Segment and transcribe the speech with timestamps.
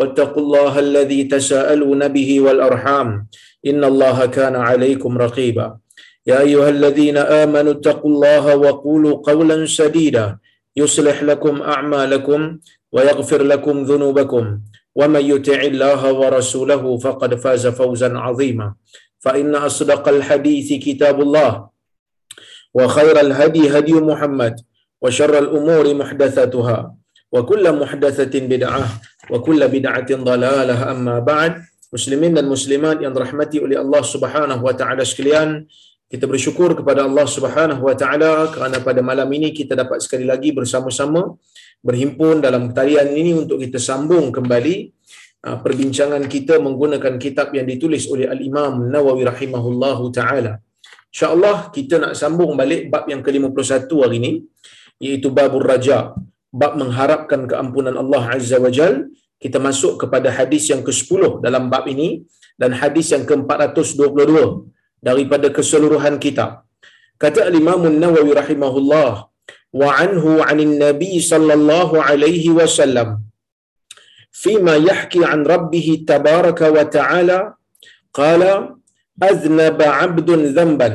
[0.00, 3.08] واتقوا الله الذي تساءلون به والأرحام.
[3.66, 5.76] إن الله كان عليكم رقيبا.
[6.26, 10.26] يا أيها الذين آمنوا اتقوا الله وقولوا قولا سديدا.
[10.76, 12.40] يصلح لكم أعمالكم
[12.92, 14.44] ويغفر لكم ذنوبكم.
[14.96, 18.74] ومن يطع الله ورسوله فقد فاز فوزا عظيما.
[19.20, 21.68] فإن أصدق الحديث كتاب الله
[22.74, 24.54] وخير الهدي هدي محمد
[25.02, 26.99] وشر الأمور محدثاتها.
[27.30, 28.86] wa kullu muhdatsatin bid'ah
[29.30, 30.90] wa kullu bid'atin dalalah.
[30.92, 31.62] Amma ba'd.
[31.90, 35.66] Muslimin dan muslimat yang dirahmati oleh Allah Subhanahu wa taala sekalian
[36.10, 40.54] kita bersyukur kepada Allah Subhanahu wa taala kerana pada malam ini kita dapat sekali lagi
[40.54, 41.34] bersama-sama
[41.82, 44.76] berhimpun dalam talian ini untuk kita sambung kembali
[45.46, 50.62] uh, perbincangan kita menggunakan kitab yang ditulis oleh al-Imam Nawawi rahimahullahu taala.
[51.10, 54.32] Insyaallah kita nak sambung balik bab yang ke-51 hari ini
[55.02, 56.14] iaitu babur raja
[56.61, 59.03] bab mengharapkan keampunan Allah Azza wa Jalla
[59.43, 62.09] kita masuk kepada hadis yang ke-10 dalam bab ini
[62.61, 64.35] dan hadis yang ke-422
[65.07, 66.51] daripada keseluruhan kitab.
[67.23, 69.11] Kata Imam Nawawi rahimahullah
[69.81, 73.09] wa anhu 'anil nabi sallallahu alaihi wasallam
[74.43, 77.39] فيما يحكي عن ربه تبارك وتعالى
[78.19, 78.41] قال
[79.31, 80.91] أذنب عبد ذنبا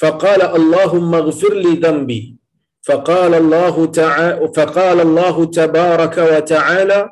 [0.00, 2.22] فقال اللهم اغفر لي ذنبي
[2.87, 7.09] فقال الله تعالى فقال الله تبارك وتعالى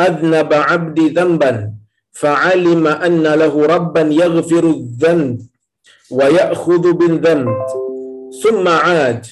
[0.00, 1.72] أذنب عبدي ذنبا
[2.12, 5.40] فعلم أن له ربا يغفر الذنب
[6.10, 7.48] ويأخذ بالذنب.
[8.42, 9.26] ثم عاد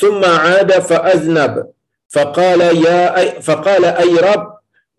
[0.00, 1.66] ثم عاد فأذنب
[2.08, 4.56] فقال يا أي فقال أي رب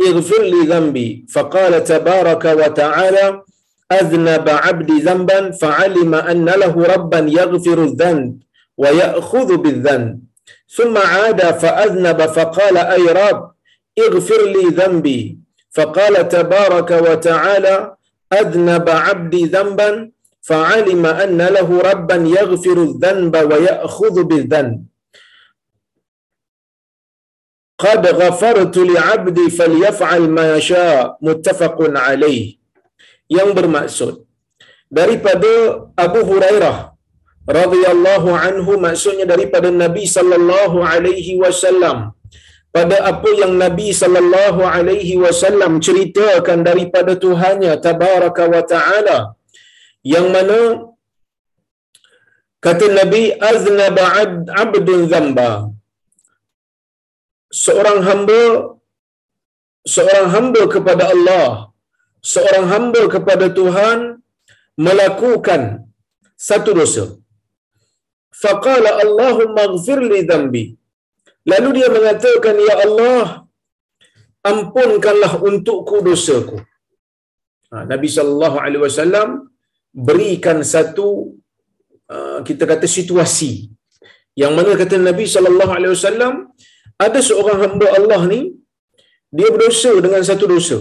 [0.07, 1.25] اغفر لي ذنبي.
[1.33, 3.41] فقال تبارك وتعالى
[3.91, 8.39] أذنب عبدي ذنبا فعلم أن له ربا يغفر الذنب
[8.77, 10.19] ويأخذ بالذنب.
[10.69, 13.51] ثم عاد فأذنب فقال أي رب
[13.99, 15.39] اغفر لي ذنبي.
[15.71, 17.95] فقال تبارك وتعالى
[18.33, 20.11] أذنب عبدي ذنبا
[20.41, 24.85] فعلم أن له ربا يغفر الذنب ويأخذ بالذنب.
[27.79, 32.57] قد غفرت لعبدي فليفعل ما يشاء متفق عليه.
[33.37, 34.13] Yang bermaksud.
[34.99, 35.51] Daripada
[36.05, 36.77] Abu Hurairah
[37.59, 41.97] radhiyallahu anhu maksudnya daripada Nabi sallallahu alaihi wasallam.
[42.75, 49.17] Pada apa yang Nabi sallallahu alaihi wasallam ceritakan daripada Tuhannya tabaraka wa taala
[50.13, 50.59] yang mana
[52.65, 54.05] kata Nabi aznaba
[54.63, 55.51] abdun zamba
[57.63, 58.41] seorang hamba
[59.95, 61.66] seorang hamba kepada Allah
[62.33, 63.99] seorang hamba kepada Tuhan
[64.85, 65.61] melakukan
[66.49, 67.05] satu dosa.
[68.43, 70.65] Faqala Allahumma ighfir li dhanbi.
[71.51, 73.25] Lalu dia mengatakan ya Allah
[74.51, 76.57] ampunkanlah untukku dosaku.
[77.71, 79.29] Ha, Nabi sallallahu alaihi wasallam
[80.09, 81.07] berikan satu
[82.13, 83.51] uh, kita kata situasi.
[84.41, 86.33] Yang mana kata Nabi sallallahu alaihi wasallam
[87.05, 88.41] ada seorang hamba Allah ni
[89.37, 90.77] dia berdosa dengan satu dosa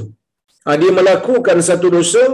[0.67, 2.25] ha, dia melakukan satu dosa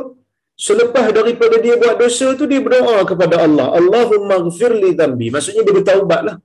[0.67, 3.67] selepas daripada dia buat dosa tu dia berdoa kepada Allah.
[3.79, 5.29] Allahumma ghafir li dhanbi.
[5.35, 6.37] Maksudnya dia bertaubatlah.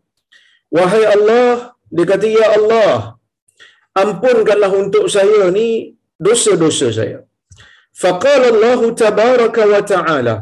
[0.78, 1.52] Wahai Allah
[1.96, 2.92] dia kata ya Allah
[4.04, 5.68] ampunkanlah untuk saya ni
[6.28, 7.20] dosa-dosa saya.
[8.04, 10.36] Faqala Allah tabaraka wa taala.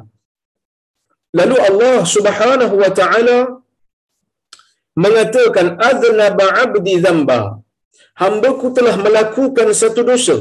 [1.40, 3.38] Lalu Allah subhanahu wa taala
[5.04, 7.40] mengatakan aznaba abdi dhanba.
[8.22, 10.38] Hamba-ku telah melakukan satu dosa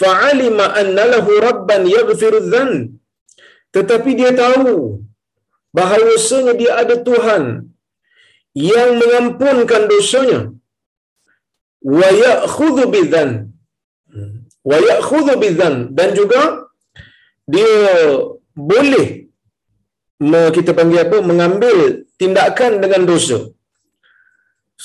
[0.00, 2.94] fa'alima anna lahu rabban yaghfiru dhanb
[3.74, 5.02] tetapi dia tahu
[5.76, 7.44] bahawasanya dia ada Tuhan
[8.54, 10.40] yang mengampunkan dosanya.
[11.98, 13.30] Wa ya'khudhu bidzan
[14.70, 16.42] wa ya'khudhu bidzan dan juga
[17.44, 17.74] dia
[18.56, 19.08] boleh
[20.56, 23.38] kita panggil apa mengambil tindakan dengan dosa.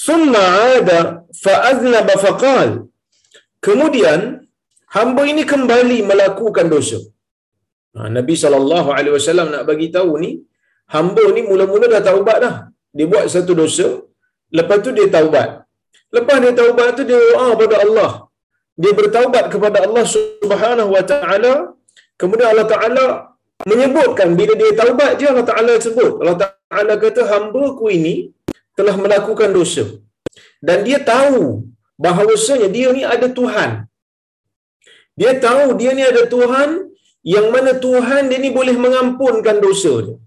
[0.05, 0.43] Summa
[0.75, 2.69] ada fa aznaba faqal
[3.63, 4.48] kemudian
[4.95, 6.99] hamba ini kembali melakukan dosa.
[7.95, 10.31] Ha, Nabi sallallahu alaihi wasallam nak bagi tahu ni
[10.95, 12.55] hamba ni mula-mula dah taubat dah.
[12.97, 13.87] Dia buat satu dosa
[14.57, 15.49] lepas tu dia taubat.
[16.15, 18.11] Lepas dia taubat tu dia doa pada Allah.
[18.81, 21.53] Dia bertaubat kepada Allah Subhanahu wa taala.
[22.21, 23.05] Kemudian Allah taala
[23.71, 26.13] menyebutkan bila dia taubat je Allah taala sebut.
[26.21, 28.15] Allah taala kata hamba ku ini
[28.77, 29.85] telah melakukan dosa.
[30.67, 31.67] Dan dia tahu
[32.05, 33.88] bahawasanya dia ni ada Tuhan
[35.19, 36.69] dia tahu dia ni ada Tuhan
[37.33, 40.17] yang mana Tuhan dia ni boleh mengampunkan dosa dia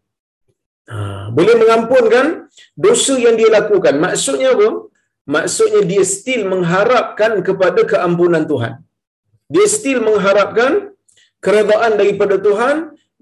[0.93, 0.97] ha,
[1.37, 2.27] boleh mengampunkan
[2.87, 4.69] dosa yang dia lakukan maksudnya apa
[5.35, 8.75] maksudnya dia still mengharapkan kepada keampunan Tuhan
[9.55, 10.73] dia still mengharapkan
[11.45, 12.77] keredaan daripada Tuhan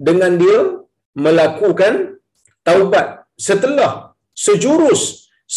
[0.09, 0.59] dengan dia
[1.27, 1.95] melakukan
[2.69, 3.07] taubat
[3.49, 3.93] setelah
[4.47, 5.03] sejurus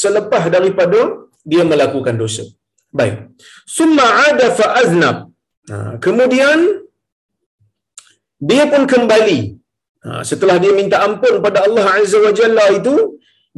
[0.02, 1.00] selepas daripada
[1.52, 2.44] dia melakukan dosa.
[2.90, 3.36] Baik.
[3.68, 5.18] Summa ada fa aznab.
[5.72, 5.76] Ha,
[6.06, 6.60] kemudian
[8.50, 9.40] dia pun kembali.
[10.04, 12.96] Ha, setelah dia minta ampun pada Allah Azza wa Jalla itu,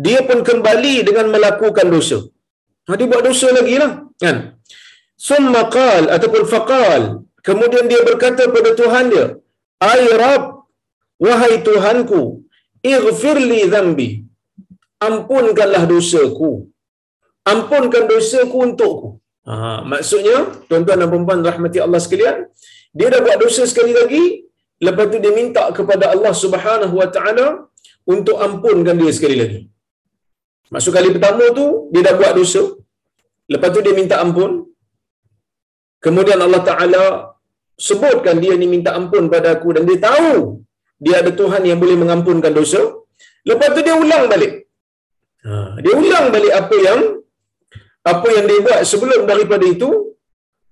[0.05, 2.19] dia pun kembali dengan melakukan dosa.
[2.85, 3.91] Ha, dia buat dosa lagi lah.
[4.23, 4.37] Kan?
[5.27, 7.01] Summa qal ataupun faqal.
[7.47, 9.25] Kemudian dia berkata pada Tuhan dia,
[9.91, 10.43] Ay Rab,
[11.25, 12.21] wahai Tuhanku,
[12.93, 14.09] ighfir li dhambi.
[15.07, 16.51] Ampunkanlah dosaku.
[17.53, 19.09] Ampunkan dosaku untukku.
[19.49, 19.55] Ha,
[19.91, 20.37] maksudnya,
[20.67, 22.37] tuan-tuan dan perempuan rahmati Allah sekalian,
[22.97, 24.23] dia dah buat dosa sekali lagi,
[24.87, 27.47] lepas tu dia minta kepada Allah Subhanahu Wa Taala
[28.13, 29.61] untuk ampunkan dia sekali lagi.
[30.73, 32.63] Maksud kali pertama tu, dia dah buat dosa.
[33.53, 34.51] Lepas tu dia minta ampun.
[36.05, 37.03] Kemudian Allah Ta'ala
[37.87, 40.33] sebutkan dia ni minta ampun pada aku dan dia tahu
[41.05, 42.81] dia ada Tuhan yang boleh mengampunkan dosa.
[43.49, 44.53] Lepas tu dia ulang balik.
[45.45, 45.53] Ha,
[45.83, 46.99] dia ulang balik apa yang
[48.11, 49.89] apa yang dia buat sebelum daripada itu,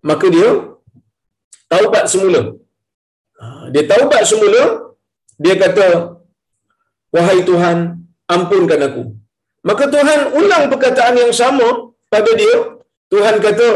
[0.09, 0.50] maka dia
[1.71, 2.41] taubat semula.
[3.41, 4.94] Ha, dia taubat semula,
[5.44, 5.88] dia kata,
[7.13, 7.77] Wahai Tuhan,
[8.35, 9.03] ampunkan aku.
[9.69, 12.56] Maka Tuhan ulang perkataan yang sama pada dia.
[13.13, 13.69] Tuhan kata,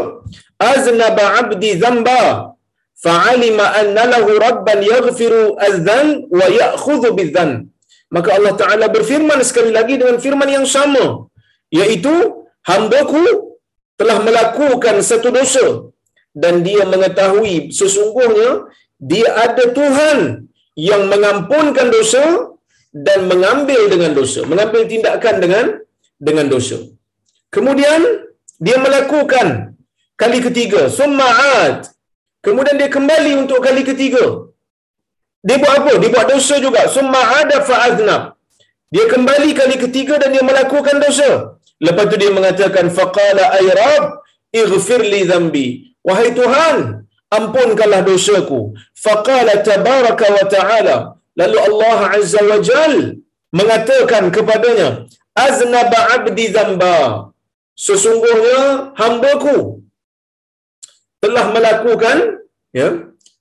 [0.58, 2.22] Aznaba abdi zamba
[3.04, 7.50] fa'alima anna lahu rabban yaghfiru az-dhan wa ya'khudhu biz-dhan.
[8.10, 11.30] Maka Allah Taala berfirman sekali lagi dengan firman yang sama,
[11.70, 12.14] yaitu
[12.66, 13.47] hamba-Ku
[14.00, 15.66] telah melakukan satu dosa
[16.42, 18.50] dan dia mengetahui sesungguhnya
[19.10, 20.18] dia ada Tuhan
[20.88, 22.24] yang mengampunkan dosa
[23.06, 25.66] dan mengambil dengan dosa, mengambil tindakan dengan
[26.26, 26.78] dengan dosa.
[27.54, 28.00] Kemudian
[28.66, 29.74] dia melakukan
[30.18, 31.90] kali ketiga, summa'at.
[32.46, 34.24] Kemudian dia kembali untuk kali ketiga.
[35.46, 35.92] Dia buat apa?
[36.02, 36.86] Dia buat dosa juga.
[36.96, 38.22] Summa'ada fa'aznab.
[38.94, 41.57] Dia kembali kali ketiga dan dia melakukan dosa.
[41.86, 44.04] Lepas tu dia mengatakan faqala ay rab
[44.60, 45.68] ighfir li dhanbi.
[46.02, 48.74] Wahai Tuhan, ampunkanlah dosaku.
[49.04, 50.96] Faqala tabaraka wa ta'ala.
[51.38, 52.94] Lalu Allah Azza wa Jal
[53.54, 55.06] mengatakan kepadanya,
[55.46, 57.30] aznaba abdi dhanba.
[57.78, 59.86] Sesungguhnya hambaku
[61.22, 62.42] telah melakukan
[62.74, 62.88] ya,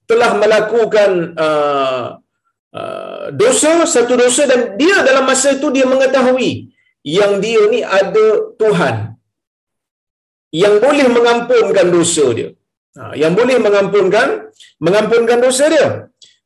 [0.05, 2.21] telah melakukan uh,
[2.69, 6.69] uh, dosa satu dosa dan dia dalam masa itu dia mengetahui
[7.15, 8.25] yang dia ni ada
[8.61, 8.95] Tuhan
[10.61, 12.49] yang boleh mengampunkan dosa dia.
[12.97, 14.27] Ha, yang boleh mengampunkan
[14.85, 15.87] mengampunkan dosa dia.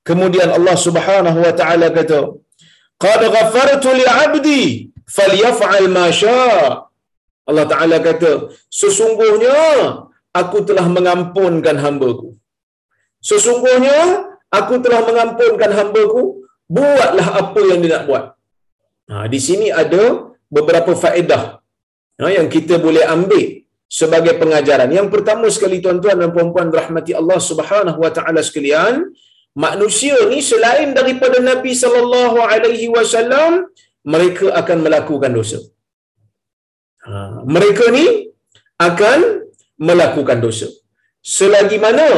[0.10, 2.20] Kemudian Allah Subhanahu wa taala kata,
[3.04, 4.64] "Qad ghafartu li 'abdi
[5.18, 6.92] falyaf'al ma syaa."
[7.50, 8.32] Allah Taala kata,
[8.80, 9.60] "Sesungguhnya
[10.42, 12.30] aku telah mengampunkan hamba-Ku."
[13.30, 13.98] Sesungguhnya
[14.60, 16.22] aku telah mengampunkan hamba-Ku,
[16.76, 18.24] buatlah apa yang dia nak buat.
[19.12, 20.04] Ha, di sini ada
[20.56, 21.44] beberapa faedah
[22.22, 23.44] ha, yang kita boleh ambil
[24.00, 24.90] sebagai pengajaran.
[24.98, 28.94] Yang pertama sekali tuan-tuan dan puan-puan rahmati Allah Subhanahu wa taala sekalian,
[29.66, 33.52] manusia ni selain daripada Nabi sallallahu alaihi wasallam,
[34.14, 35.60] mereka akan melakukan dosa.
[37.08, 37.14] Ha,
[37.56, 38.06] mereka ni
[38.90, 39.20] akan
[39.90, 40.68] melakukan dosa.
[41.38, 42.10] Selagi mana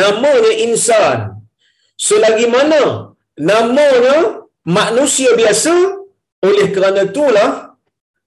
[0.00, 1.18] namanya insan,
[2.06, 2.82] selagi mana
[3.50, 4.16] namanya
[4.78, 5.74] manusia biasa,
[6.42, 7.78] oleh kerana itulah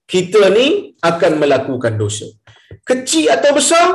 [0.08, 2.26] kita ni akan melakukan dosa.
[2.82, 3.86] Kecil atau besar,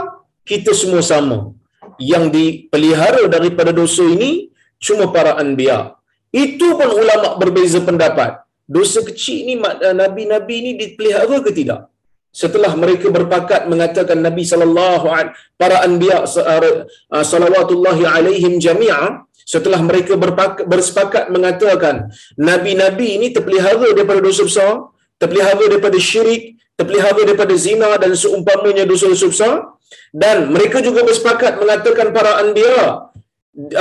[0.48, 1.51] kita semua sama.
[2.00, 5.95] Yang dipelihara daripada dosa ini cuma para anbiya.
[6.31, 8.43] Itu pun ulama berbeza pendapat.
[8.67, 9.55] Dosa kecil ni
[10.01, 11.91] nabi-nabi ni dipelihara ke tidak?
[12.36, 20.18] setelah mereka berpakat mengatakan Nabi sallallahu alaihi para anbiya uh, salawatullahi alaihim jami'a setelah mereka
[20.66, 24.72] bersepakat mengatakan nabi-nabi ini terpelihara daripada dosa besar,
[25.22, 29.56] terpelihara daripada syirik, terpelihara daripada zina dan seumpamanya dosa-dosa besar
[30.10, 33.14] dan mereka juga bersepakat mengatakan para anbiya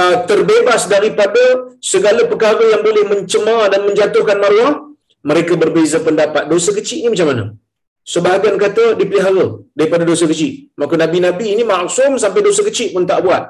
[0.00, 4.72] uh, terbebas daripada segala perkara yang boleh mencemar dan menjatuhkan maruah
[5.24, 6.44] mereka berbeza pendapat.
[6.52, 7.44] Dosa kecil ni macam mana?
[8.04, 10.68] Sebahagian kata dipelihara daripada dosa kecil.
[10.76, 13.48] Maka nabi-nabi ini maksum sampai dosa kecil pun tak buat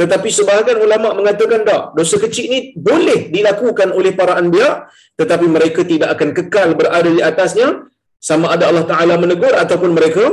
[0.00, 4.88] tetapi sebahagian ulama mengatakan tak dosa kecil ni boleh dilakukan oleh para anbiya
[5.20, 7.84] tetapi mereka tidak akan kekal berada di atasnya.
[8.16, 10.24] Sama ada Allah Taala menegur ataupun mereka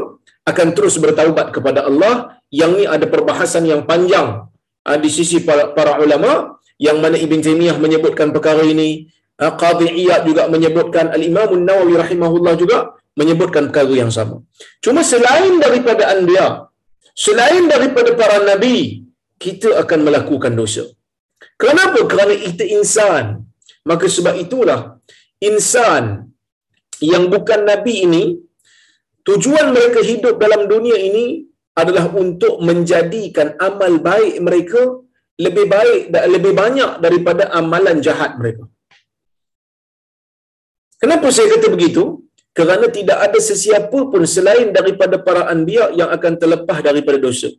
[0.47, 2.39] akan terus bertaubat kepada Allah.
[2.47, 4.47] Yang ni ada perbahasan yang panjang
[4.87, 9.11] uh, di sisi para, para ulama yang mana Ibn Taymiyah menyebutkan perkara ini.
[9.35, 14.39] Uh, Qadhi Iyad juga menyebutkan Al-Imam Nawawi rahimahullah juga menyebutkan perkara yang sama.
[14.79, 16.67] Cuma selain daripada anbiya
[17.17, 19.06] selain daripada para nabi
[19.43, 20.83] kita akan melakukan dosa
[21.63, 23.25] kenapa kerana kita insan
[23.89, 24.79] maka sebab itulah
[25.49, 26.03] insan
[27.11, 28.23] yang bukan nabi ini
[29.27, 31.25] tujuan mereka hidup dalam dunia ini
[31.81, 34.81] adalah untuk menjadikan amal baik mereka
[35.45, 38.65] lebih baik dan lebih banyak daripada amalan jahat mereka.
[41.01, 42.03] Kenapa saya kata begitu?
[42.57, 47.49] Kerana tidak ada sesiapa pun selain daripada para anbiya yang akan terlepas daripada dosa.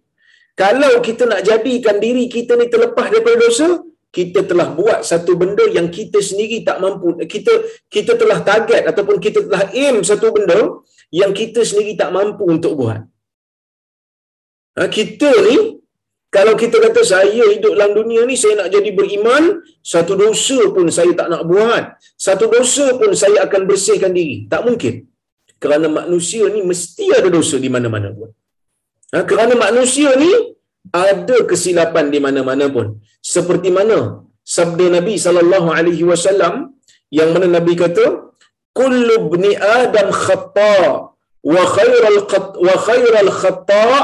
[0.63, 3.69] Kalau kita nak jadikan diri kita ni terlepas daripada dosa,
[4.17, 7.53] kita telah buat satu benda yang kita sendiri tak mampu kita
[7.95, 10.61] kita telah target ataupun kita telah aim satu benda
[11.21, 13.01] yang kita sendiri tak mampu untuk buat.
[14.77, 15.59] Ha, kita ni
[16.37, 19.45] kalau kita kata saya hidup dalam dunia ni saya nak jadi beriman,
[19.93, 21.85] satu dosa pun saya tak nak buat.
[22.27, 24.45] Satu dosa pun saya akan bersihkan diri.
[24.53, 25.09] Tak mungkin.
[25.63, 28.29] Kerana manusia ni mesti ada dosa di mana-mana pun.
[29.13, 30.33] Ha, kerana manusia ni
[30.93, 32.87] ada kesilapan di mana-mana pun.
[33.35, 33.99] Seperti mana
[34.57, 36.55] sabda Nabi sallallahu alaihi wasallam
[37.19, 38.07] yang mana Nabi kata,
[38.79, 40.83] "Kullu ibni Adam khata'
[41.53, 42.19] wa khairal
[42.69, 43.97] wa khairal khata'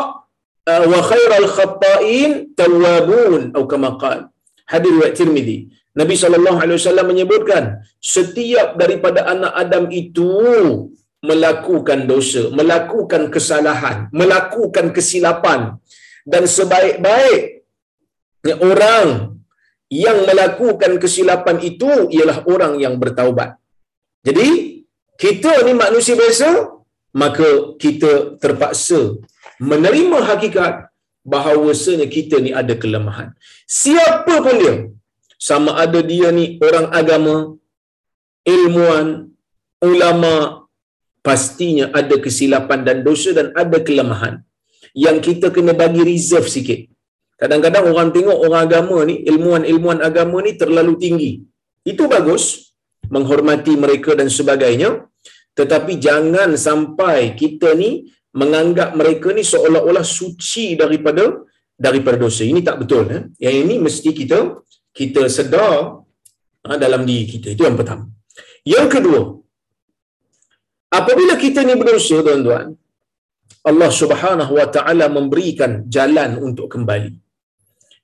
[0.73, 4.25] uh, wa khairal khata'in tawwabun atau kama qala."
[4.73, 5.59] Hadis riwayat Tirmizi.
[6.01, 7.65] Nabi sallallahu alaihi wasallam menyebutkan
[8.01, 10.33] setiap daripada anak Adam itu
[11.29, 15.61] melakukan dosa, melakukan kesalahan, melakukan kesilapan
[16.33, 17.65] dan sebaik-baik
[18.61, 19.09] orang
[19.89, 23.57] yang melakukan kesilapan itu ialah orang yang bertaubat.
[24.27, 24.49] Jadi,
[25.23, 26.49] kita ni manusia biasa,
[27.15, 27.49] maka
[27.83, 29.01] kita terpaksa
[29.61, 30.75] menerima hakikat
[31.33, 33.33] bahawasanya kita ni ada kelemahan.
[33.65, 34.75] Siapa pun dia,
[35.49, 37.37] sama ada dia ni orang agama,
[38.45, 39.09] ilmuwan,
[39.81, 40.64] ulama,
[41.27, 44.35] pastinya ada kesilapan dan dosa dan ada kelemahan
[45.05, 46.81] yang kita kena bagi reserve sikit.
[47.41, 51.33] Kadang-kadang orang tengok orang agama ni, ilmuan-ilmuan agama ni terlalu tinggi.
[51.83, 52.45] Itu bagus,
[53.15, 54.91] menghormati mereka dan sebagainya.
[55.59, 57.91] Tetapi jangan sampai kita ni
[58.41, 61.25] menganggap mereka ni seolah-olah suci daripada
[61.75, 62.43] daripada dosa.
[62.47, 63.05] Ini tak betul.
[63.17, 63.23] Eh?
[63.45, 64.39] Yang ini mesti kita
[64.95, 66.03] kita sedar
[66.67, 67.55] ha, dalam diri kita.
[67.55, 68.07] Itu yang pertama.
[68.67, 69.21] Yang kedua,
[70.99, 72.67] apabila kita ni berdosa, tuan-tuan,
[73.71, 77.13] Allah Subhanahu Wa Taala memberikan jalan untuk kembali.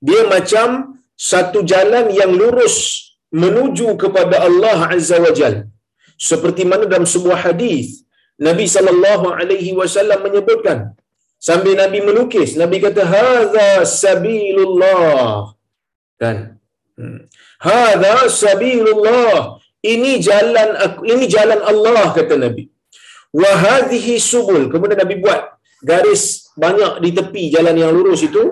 [0.07, 0.69] Dia macam
[1.31, 2.75] satu jalan yang lurus
[3.41, 5.55] menuju kepada Allah Azza wa Jal.
[6.29, 8.01] Seperti mana dalam sebuah hadis
[8.47, 10.77] Nabi sallallahu alaihi wasallam menyebutkan
[11.47, 13.69] sambil Nabi melukis Nabi kata hadza
[14.01, 15.53] sabilullah
[16.21, 16.37] kan
[16.97, 17.19] hmm.
[17.67, 19.61] hadza sabilullah
[19.93, 22.63] ini jalan aku ini jalan Allah kata Nabi
[23.39, 24.63] wa hadhihi subul.
[24.71, 25.41] Kemudian nabi buat
[25.89, 26.23] garis
[26.63, 28.43] banyak di tepi jalan yang lurus itu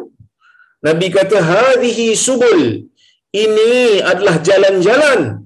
[0.88, 2.62] nabi kata hadhihi subul.
[3.30, 5.46] Ini adalah jalan-jalan.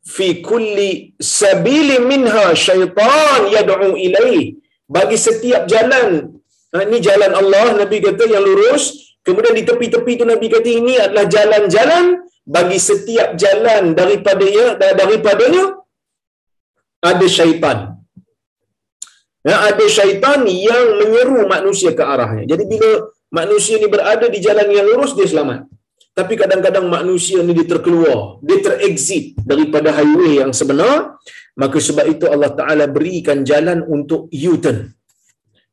[0.00, 4.58] Fi kulli sabili minha syaitan yad'u ilai
[4.90, 6.34] bagi setiap jalan
[6.72, 9.14] ha, ini jalan Allah nabi kata yang lurus.
[9.20, 12.26] Kemudian di tepi-tepi itu nabi kata ini adalah jalan-jalan.
[12.50, 15.64] Bagi setiap jalan daripadanya daripadanya
[16.98, 17.99] ada syaitan
[19.40, 22.44] Ya, ada syaitan yang menyeru manusia ke arahnya.
[22.44, 25.64] Jadi bila manusia ni berada di jalan yang lurus, dia selamat.
[26.12, 31.16] Tapi kadang-kadang manusia ni dia terkeluar, dia terexit daripada highway yang sebenar,
[31.56, 34.92] maka sebab itu Allah Ta'ala berikan jalan untuk U-turn.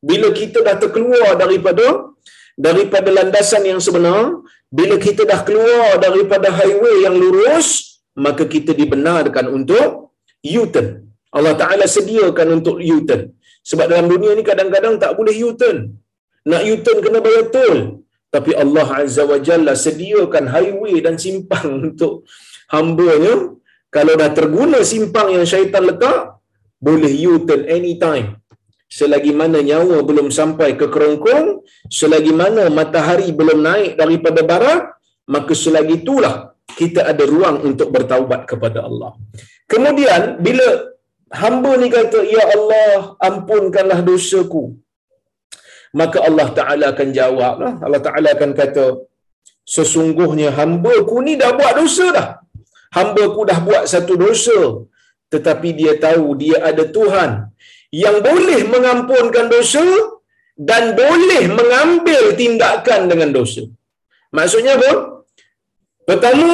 [0.00, 2.08] Bila kita dah terkeluar daripada
[2.56, 4.32] daripada landasan yang sebenar,
[4.72, 11.04] bila kita dah keluar daripada highway yang lurus, maka kita dibenarkan untuk U-turn.
[11.28, 13.36] Allah Ta'ala sediakan untuk U-turn
[13.70, 15.78] Sebab dalam dunia ni kadang-kadang tak boleh U-turn.
[16.50, 17.76] Nak U-turn kena bayar tol.
[18.34, 22.12] Tapi Allah Azza wa Jalla sediakan highway dan simpang untuk
[22.74, 23.34] hambanya.
[23.96, 26.18] Kalau dah terguna simpang yang syaitan letak,
[26.86, 28.28] boleh U-turn anytime.
[28.98, 31.46] Selagi mana nyawa belum sampai ke kerongkong,
[31.92, 34.82] selagi mana matahari belum naik daripada barat,
[35.34, 39.12] maka selagi itulah kita ada ruang untuk bertaubat kepada Allah.
[39.72, 40.68] Kemudian bila
[41.42, 44.62] hamba ni kata ya Allah ampunkanlah dosaku.
[46.00, 47.72] Maka Allah Taala akan jawablah.
[47.86, 48.86] Allah Taala akan kata
[49.64, 52.28] sesungguhnya hamba ku ni dah buat dosa dah.
[52.96, 54.58] Hamba ku dah buat satu dosa
[55.32, 57.30] tetapi dia tahu dia ada Tuhan
[57.92, 59.84] yang boleh mengampunkan dosa
[60.56, 63.62] dan boleh mengambil tindakan dengan dosa.
[64.32, 64.92] Maksudnya apa?
[66.08, 66.50] Pertama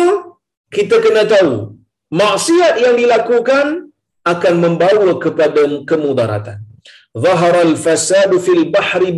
[0.76, 1.78] kita kena tahu
[2.10, 3.83] maksiat yang dilakukan
[4.32, 6.58] akan membawa kepada kemudaratan.
[7.14, 9.14] Zahara al-fasad fil bahri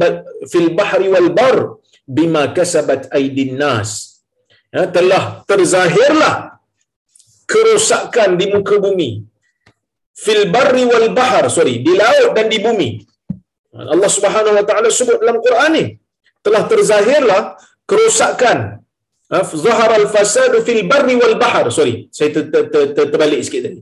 [0.53, 1.57] fil bahri wal bar
[2.05, 4.21] bima kasabat aydin nas.
[4.75, 6.61] Ya, telah terzahirlah
[7.49, 9.11] kerosakan di muka bumi.
[10.25, 12.91] Fil barri wal bahr, sorry, di laut dan di bumi.
[13.77, 15.85] Allah Subhanahu wa taala sebut dalam Quran ni,
[16.45, 17.43] telah terzahirlah
[17.85, 18.59] kerosakan
[19.67, 21.67] Zahara al-fasad fil barri wal bahr.
[21.75, 23.81] Sorry, saya ter, ter, ter, ter, terbalik sikit tadi.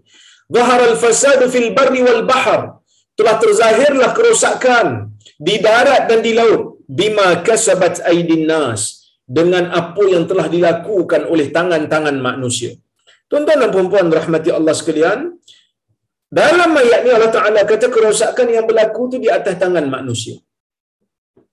[0.50, 2.80] Zahar al-fasad fil barri wal bahr.
[3.14, 10.26] Telah terzahirlah kerosakan di darat dan di laut bima kasabat aidin nas dengan apa yang
[10.26, 12.74] telah dilakukan oleh tangan-tangan manusia.
[13.30, 15.32] Tuan-tuan dan puan-puan rahmati Allah sekalian,
[16.28, 20.42] dalam ayat ni Allah Taala kata kerosakan yang berlaku tu di atas tangan manusia.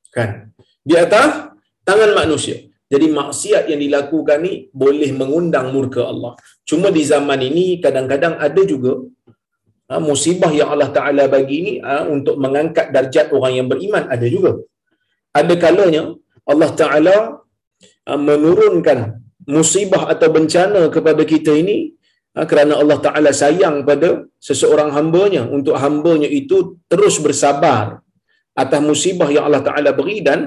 [0.10, 0.50] Kan?
[0.82, 1.54] Di atas
[1.86, 2.71] tangan manusia.
[2.92, 6.32] Jadi maksiat yang dilakukan ni boleh mengundang murka Allah.
[6.70, 8.94] Cuma di zaman ini kadang-kadang ada juga
[9.88, 14.04] ha, musibah yang Allah Ta'ala bagi ni ha, untuk mengangkat darjat orang yang beriman.
[14.16, 14.52] Ada juga.
[15.40, 16.04] Ada kalanya
[16.52, 17.16] Allah Ta'ala
[18.08, 19.00] ha, menurunkan
[19.58, 21.78] musibah atau bencana kepada kita ini
[22.36, 24.10] ha, kerana Allah Ta'ala sayang pada
[24.48, 26.58] seseorang hambanya untuk hambanya itu
[26.92, 28.04] terus bersabar
[28.64, 30.40] atas musibah yang Allah Ta'ala beri dan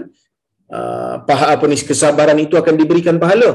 [0.70, 1.14] uh,
[1.55, 3.50] apa ni kesabaran itu akan diberikan pahala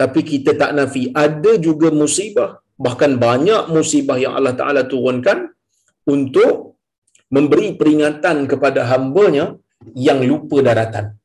[0.00, 5.38] tapi kita tak nafi ada juga musibah bahkan banyak musibah yang Allah Taala turunkan
[6.14, 6.78] untuk
[7.36, 9.58] memberi peringatan kepada hamba-Nya
[9.96, 11.16] yang lupa daratan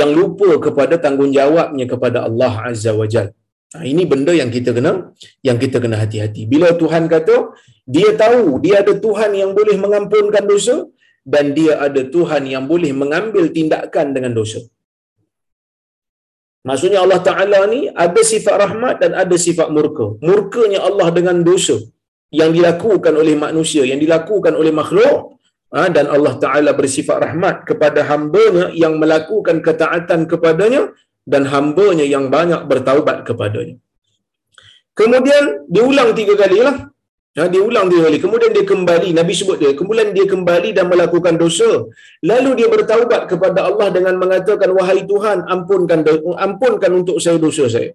[0.00, 3.28] yang lupa kepada tanggungjawabnya kepada Allah Azza wa Jal.
[3.74, 4.92] Nah, ini benda yang kita kena
[5.48, 6.42] yang kita kena hati-hati.
[6.52, 7.36] Bila Tuhan kata
[7.94, 10.76] dia tahu dia ada Tuhan yang boleh mengampunkan dosa
[11.32, 14.60] dan dia ada Tuhan yang boleh mengambil tindakan dengan dosa.
[16.68, 20.06] Maksudnya Allah Ta'ala ni ada sifat rahmat dan ada sifat murka.
[20.28, 21.76] Murkanya Allah dengan dosa
[22.40, 25.36] yang dilakukan oleh manusia, yang dilakukan oleh makhluk
[25.76, 30.82] ha, dan Allah Ta'ala bersifat rahmat kepada hambanya yang melakukan ketaatan kepadanya
[31.32, 33.76] dan hambanya yang banyak bertaubat kepadanya.
[34.94, 36.76] Kemudian diulang tiga kali lah.
[37.34, 38.18] Ha, dia ulang dia kali.
[38.24, 39.08] Kemudian dia kembali.
[39.18, 39.70] Nabi sebut dia.
[39.78, 41.70] Kemudian dia kembali dan melakukan dosa.
[42.30, 46.06] Lalu dia bertaubat kepada Allah dengan mengatakan, Wahai Tuhan, ampunkan
[46.46, 47.90] ampunkan untuk saya dosa saya.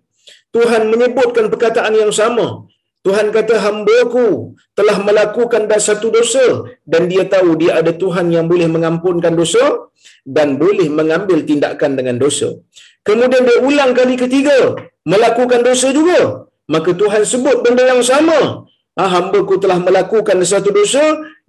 [0.56, 2.68] Tuhan menyebutkan perkataan yang sama.
[3.00, 6.68] Tuhan kata, hambaku telah melakukan satu dosa.
[6.84, 9.88] Dan dia tahu dia ada Tuhan yang boleh mengampunkan dosa
[10.28, 12.60] dan boleh mengambil tindakan dengan dosa.
[13.08, 14.76] Kemudian dia ulang kali ketiga.
[15.08, 16.44] Melakukan dosa juga.
[16.68, 18.68] Maka Tuhan sebut benda yang sama
[19.00, 21.04] ha, hamba ku telah melakukan satu dosa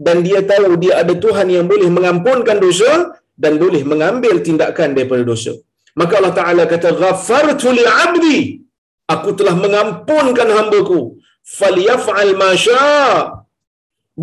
[0.07, 2.91] dan dia tahu dia ada Tuhan yang boleh mengampunkan dosa
[3.43, 5.53] dan boleh mengambil tindakan daripada dosa.
[6.01, 8.39] Maka Allah Ta'ala kata, Ghafartu li'abdi.
[9.15, 11.19] Aku telah mengampunkan hamba ku.
[11.59, 12.87] Faliyaf'al masya.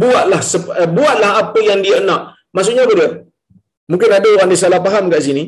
[0.01, 0.41] Buatlah,
[0.81, 2.21] eh, buatlah apa yang dia nak.
[2.55, 3.09] Maksudnya apa dia?
[3.91, 5.43] Mungkin ada orang dia salah faham kat sini.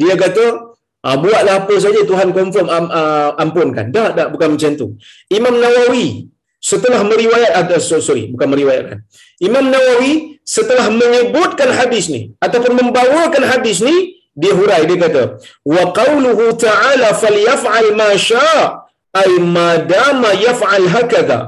[0.00, 0.44] Dia kata,
[1.04, 3.86] ah, buatlah apa saja Tuhan confirm am, uh, ampunkan.
[3.96, 4.86] Dah, dah, bukan macam tu.
[5.28, 6.06] Imam Nawawi,
[6.70, 7.76] setelah meriwayat ada
[8.08, 8.98] sorry bukan meriwayatkan
[9.48, 10.12] Imam Nawawi
[10.56, 13.96] setelah menyebutkan hadis ni ataupun membawakan hadis ni
[14.42, 15.22] dia hurai dia kata
[15.74, 18.64] wa qauluhu ta'ala falyaf'al ma syaa
[19.22, 21.38] ay ma dama yaf'al hakadha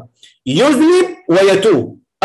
[0.60, 1.82] yuznib wa yatub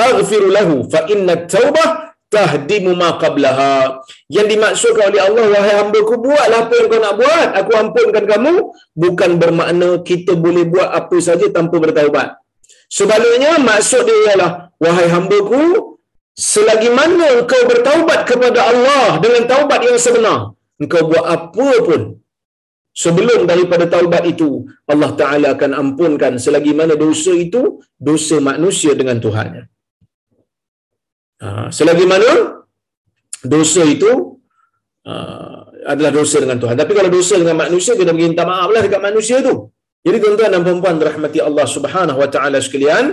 [0.08, 1.90] aghfir lahu fa inna at-taubah
[2.32, 4.00] tahdimu ma qablaha.
[4.32, 7.48] Yang dimaksudkan oleh Allah wahai hamba-Ku buatlah apa yang kau nak buat.
[7.60, 8.54] Aku ampunkan kamu.
[8.96, 12.41] Bukan bermakna kita boleh buat apa saja tanpa bertaubat
[12.98, 14.52] Sebaliknya maksud dia ialah
[14.84, 15.64] wahai hamba-Ku
[16.36, 20.40] selagi mana engkau bertaubat kepada Allah dengan taubat yang sebenar
[20.82, 22.02] engkau buat apa pun
[23.04, 24.50] sebelum daripada taubat itu
[24.92, 27.62] Allah Taala akan ampunkan selagi mana dosa itu
[27.96, 29.64] dosa manusia dengan Tuhannya.
[31.42, 32.32] Ha, selagi mana
[33.54, 34.12] dosa itu
[35.08, 36.78] uh, adalah dosa dengan Tuhan.
[36.78, 39.74] Tapi kalau dosa dengan manusia, kita minta maaf lah dekat manusia tu.
[40.06, 43.06] Jadi tuan-tuan dan perempuan rahmati Allah subhanahu wa ta'ala sekalian,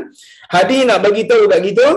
[0.54, 1.88] hadis nak bagi tahu kat kita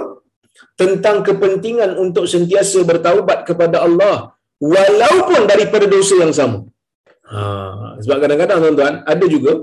[0.82, 4.16] tentang kepentingan untuk sentiasa bertaubat kepada Allah
[4.60, 6.60] walaupun daripada dosa yang sama.
[7.32, 7.42] Ha,
[8.04, 9.54] sebab kadang-kadang tuan-tuan, ada juga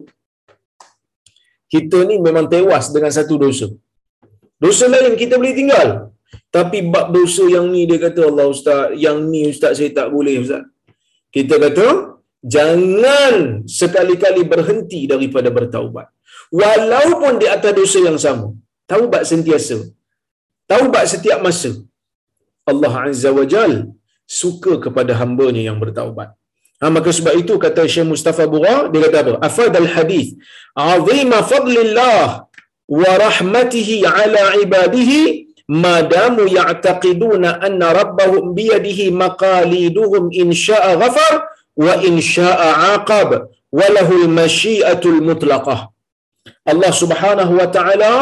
[1.69, 3.69] kita ni memang tewas dengan satu dosa.
[4.65, 5.89] Dosa lain kita boleh tinggal.
[6.49, 10.41] Tapi bab dosa yang ni dia kata Allah Ustaz, yang ni Ustaz saya tak boleh
[10.45, 10.65] Ustaz.
[11.29, 11.87] Kita kata,
[12.55, 16.09] jangan sekali-kali berhenti daripada bertaubat.
[16.61, 18.49] Walaupun di atas dosa yang sama.
[18.89, 19.79] Taubat sentiasa.
[20.71, 21.73] Taubat setiap masa.
[22.71, 23.73] Allah Azza wa Jal
[24.41, 26.33] suka kepada hambanya yang bertaubat.
[26.79, 29.33] Ha, maka sebab itu kata Syekh Mustafa Bura, dia kata apa?
[29.49, 30.31] Afad al-hadith.
[30.79, 32.47] Azima fadlillah
[32.89, 35.21] wa rahmatihi ala ibadihi
[35.69, 41.35] madamu ya'taqiduna anna rabbahum biyadihi maqaliduhum in sya'a ghafar
[41.85, 43.31] wa in sya'a aqab
[43.79, 45.81] wa lahul masyiatul mutlaqah.
[46.71, 48.13] Allah Subhanahu wa taala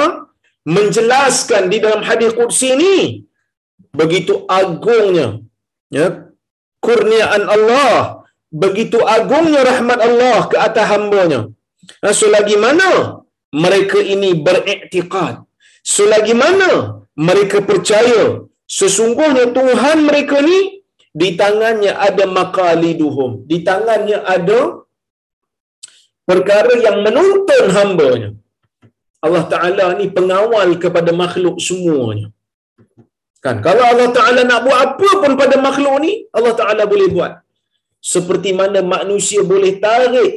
[0.77, 2.97] menjelaskan di dalam hadis qudsi ini
[4.01, 5.27] begitu agungnya
[5.97, 6.07] ya
[6.87, 8.27] kurniaan Allah
[8.63, 11.41] begitu agungnya rahmat Allah ke atas hamba-Nya.
[12.03, 12.91] Nah, selagi mana
[13.65, 15.35] mereka ini beriktikad,
[15.95, 16.71] selagi mana
[17.29, 18.23] mereka percaya
[18.79, 20.76] sesungguhnya Tuhan mereka ni
[21.21, 24.61] di tangannya ada makaliduhum, di tangannya ada
[26.29, 28.31] perkara yang menuntun hamba-Nya.
[29.27, 32.29] Allah Ta'ala ni pengawal kepada makhluk semuanya.
[33.45, 33.57] Kan?
[33.67, 37.33] Kalau Allah Ta'ala nak buat apa pun pada makhluk ni, Allah Ta'ala boleh buat
[38.15, 40.33] seperti mana manusia boleh tarik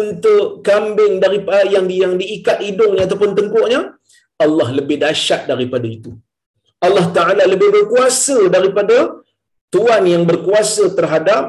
[0.00, 3.80] untuk kambing daripada yang di, yang diikat hidungnya ataupun tengkuknya
[4.44, 6.12] Allah lebih dahsyat daripada itu
[6.84, 8.96] Allah Taala lebih berkuasa daripada
[9.74, 11.42] tuan yang berkuasa terhadap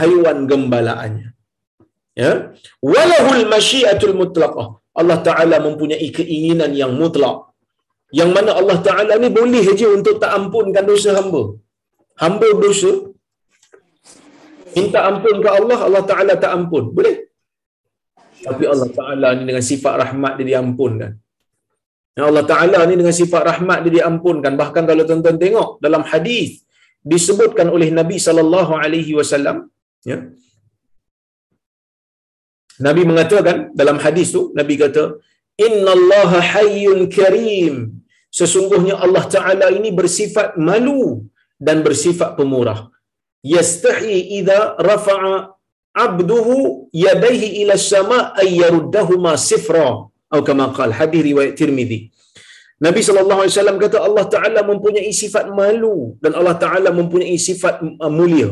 [0.00, 1.28] haiwan gembalaannya
[2.22, 2.32] ya
[2.92, 4.68] walahul masyiatul mutlaqah
[5.00, 7.38] Allah Taala mempunyai keinginan yang mutlak
[8.18, 11.42] yang mana Allah Taala ni boleh saja untuk tak ampunkan dosa hamba
[12.22, 12.92] hamba dosa
[14.76, 16.84] minta ampun ke Allah, Allah Ta'ala tak ampun.
[16.96, 17.16] Boleh?
[18.46, 21.12] Tapi Allah Ta'ala ni dengan sifat rahmat dia diampunkan.
[22.18, 24.52] Ya Allah Ta'ala ni dengan sifat rahmat dia diampunkan.
[24.62, 26.62] Bahkan kalau tuan-tuan tengok dalam hadis
[27.12, 29.58] disebutkan oleh Nabi sallallahu alaihi wasallam,
[30.10, 30.18] ya.
[32.86, 35.04] Nabi mengatakan dalam hadis tu, Nabi kata,
[35.66, 37.74] "Inna Allah hayyun karim."
[38.38, 41.02] Sesungguhnya Allah Ta'ala ini bersifat malu
[41.66, 42.80] dan bersifat pemurah
[43.54, 44.58] yastahi idza
[44.90, 45.34] rafa'a
[46.04, 46.56] abduhu
[47.06, 49.86] yadayhi ila sama ay yaruddahuma sifra
[50.32, 51.98] atau kama qala hadis riwayat Tirmizi
[52.82, 58.50] Nabi wasallam kata Allah taala mempunyai sifat malu dan Allah taala mempunyai sifat uh, mulia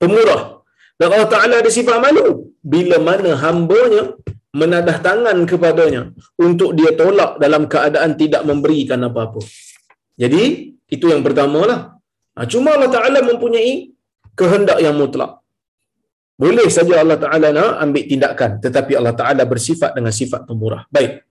[0.00, 0.64] pemurah
[0.96, 2.26] dan Allah taala ada sifat malu
[2.64, 4.02] bila mana hamba-Nya
[4.52, 6.02] menadah tangan kepadanya
[6.36, 9.40] untuk dia tolak dalam keadaan tidak memberikan apa-apa.
[10.22, 11.96] Jadi, itu yang pertamalah.
[12.36, 13.96] Ha, cuma Allah Ta'ala mempunyai
[14.36, 15.40] kehendak yang mutlak.
[16.36, 18.50] Boleh saja Allah Ta'ala nak ambil tindakan.
[18.60, 20.84] Tetapi Allah Ta'ala bersifat dengan sifat pemurah.
[20.92, 21.24] Baik.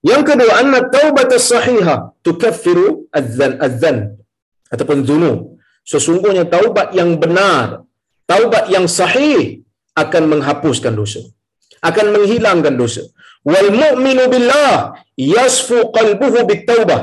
[0.00, 3.96] Yang kedua, anna taubat sahihah tukaffiru adzan adzan
[4.72, 5.38] ataupun zunub.
[5.84, 7.84] Sesungguhnya taubat yang benar,
[8.30, 9.60] taubat yang sahih
[10.02, 11.20] akan menghapuskan dosa.
[11.88, 13.02] Akan menghilangkan dosa.
[13.50, 17.00] Wal mu'minu billah yasfu qalbuhu bitaubah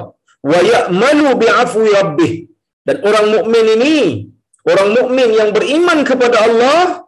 [0.51, 2.33] wa ya'malu bi'afwi rabbih.
[2.87, 3.99] Dan orang mukmin ini
[4.71, 7.03] orang mukmin yang beriman kepada Allah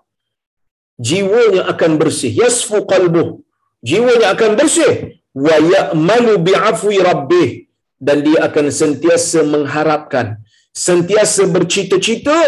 [1.07, 3.39] jiwanya akan bersih yasfu qalbuh
[3.89, 7.49] jiwanya akan bersih wa ya'malu bi'afwi rabbih
[7.99, 10.39] dan dia akan sentiasa mengharapkan
[10.73, 12.39] sentiasa bercita-cita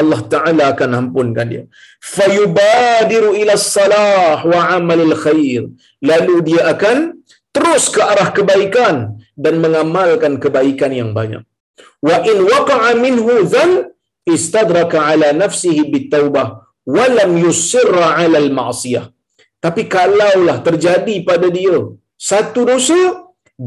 [0.00, 1.62] Allah Ta'ala akan ampunkan dia.
[2.00, 5.68] Fayubadiru ila salah wa amalil khair.
[6.00, 7.20] Lalu dia akan
[7.52, 11.44] terus ke arah kebaikan dan mengamalkan kebaikan yang banyak.
[12.08, 13.70] Wa in waqa'a minhu dhan
[14.34, 19.12] istadraka ala nafsihi bitaubah walam yusirra ala al-ma'siyah.
[19.64, 21.76] Tapi kalaulah terjadi pada dia
[22.30, 23.00] satu dosa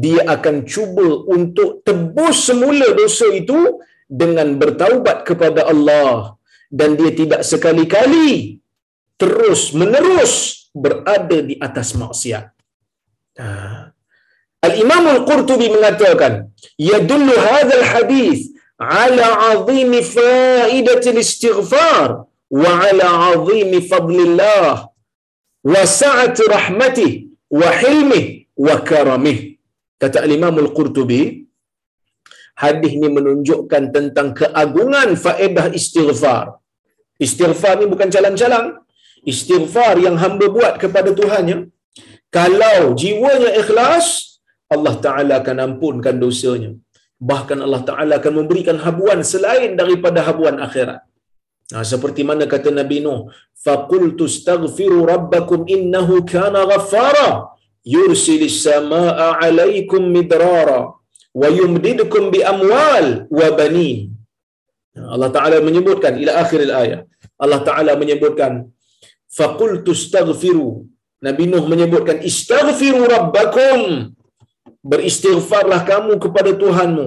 [0.02, 3.60] dia akan cuba untuk tebus semula dosa itu
[4.20, 6.36] dengan bertaubat kepada Allah
[6.78, 8.60] dan dia tidak sekali-kali
[9.20, 10.34] terus menerus
[10.76, 12.46] berada di atas maksiat.
[13.40, 13.48] Ha.
[14.66, 22.08] Al-Imam Al-Qurtubi mengatakan, "Yadullu hadzal hadis 'ala 'azim fa'idati al-istighfar
[22.62, 24.90] wa 'ala 'azim fadlillah
[25.72, 29.39] wa sa'at rahmatih wa hilmih وحلمه وكرمه
[30.01, 31.21] kata Imam Al-Qurtubi
[32.63, 36.45] hadis ni menunjukkan tentang keagungan faedah istighfar.
[37.25, 38.67] Istighfar ni bukan calang-calang.
[39.31, 41.57] Istighfar yang hamba buat kepada Tuhannya,
[42.37, 44.05] kalau jiwanya ikhlas,
[44.73, 46.71] Allah Ta'ala akan ampunkan dosanya.
[47.31, 51.01] Bahkan Allah Ta'ala akan memberikan habuan selain daripada habuan akhirat.
[51.71, 53.19] Nah, seperti mana kata Nabi Nuh,
[53.65, 57.29] فَقُلْتُ اسْتَغْفِرُوا رَبَّكُمْ إِنَّهُ كَانَ غَفَّارًا
[57.94, 60.80] yursilis samaa 'alaikum midrara
[61.40, 63.06] wa yumdidukum bi amwal
[63.38, 64.00] wa وبنين
[65.14, 67.02] Allah Ta'ala menyebutkan ila akhir ayat
[67.44, 68.52] Allah Ta'ala menyebutkan
[69.38, 70.70] faqul tustaghfiru
[71.26, 73.80] Nabi Nuh menyebutkan istaghfiru rabbakum.
[74.90, 77.06] Beristighfarlah kamu kepada Tuhanmu.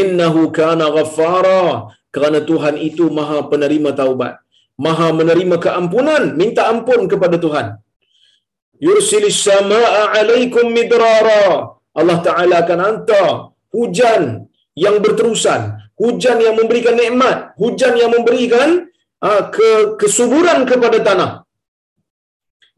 [0.00, 1.92] Innahu kana ghaffara.
[2.14, 4.34] Kerana Tuhan itu maha penerima taubat
[4.84, 7.66] maha menerima keampunan minta ampun kepada Tuhan
[8.86, 11.44] yursilis samaa alaikum midrara.
[11.98, 13.28] Allah taala akan hantar
[13.74, 14.22] hujan
[14.84, 15.60] yang berterusan
[16.02, 18.68] hujan yang memberikan nikmat hujan yang memberikan
[19.26, 21.32] uh, ke kesuburan kepada tanah.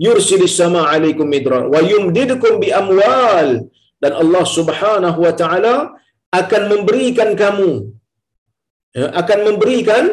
[0.01, 3.69] Yursilis sama alaikum midrar wa yumdidukum bi amwal.
[4.03, 5.75] Dan Allah Subhanahu wa taala
[6.41, 7.93] akan memberikan kamu
[8.97, 10.05] ya, akan memberikan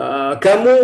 [0.00, 0.74] uh, kamu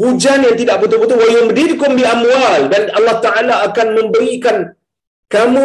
[0.00, 2.60] hujan yang tidak betul-betul wa yumdidukum bi amwal.
[2.72, 4.56] Dan Allah taala akan memberikan
[5.34, 5.64] kamu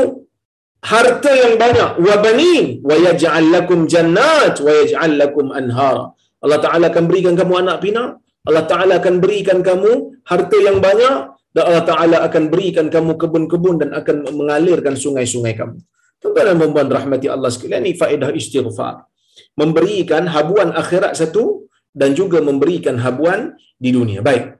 [0.91, 1.89] harta yang banyak.
[2.05, 2.65] Wa banin.
[2.89, 4.59] Wa yaj'al lakum jannat.
[4.65, 5.97] Wa yaj'al lakum anhar
[6.43, 8.09] Allah taala akan berikan kamu anak pinak
[8.45, 11.33] Allah Ta'ala akan berikan kamu harta yang banyak.
[11.55, 15.79] Dan Allah Ta'ala akan berikan kamu kebun-kebun dan akan mengalirkan sungai-sungai kamu.
[16.19, 19.07] Tuan-tuan dan puan rahmati Allah sekalian, ini faedah istighfar.
[19.55, 21.64] Memberikan habuan akhirat satu
[22.00, 24.20] dan juga memberikan habuan di dunia.
[24.22, 24.58] Baik.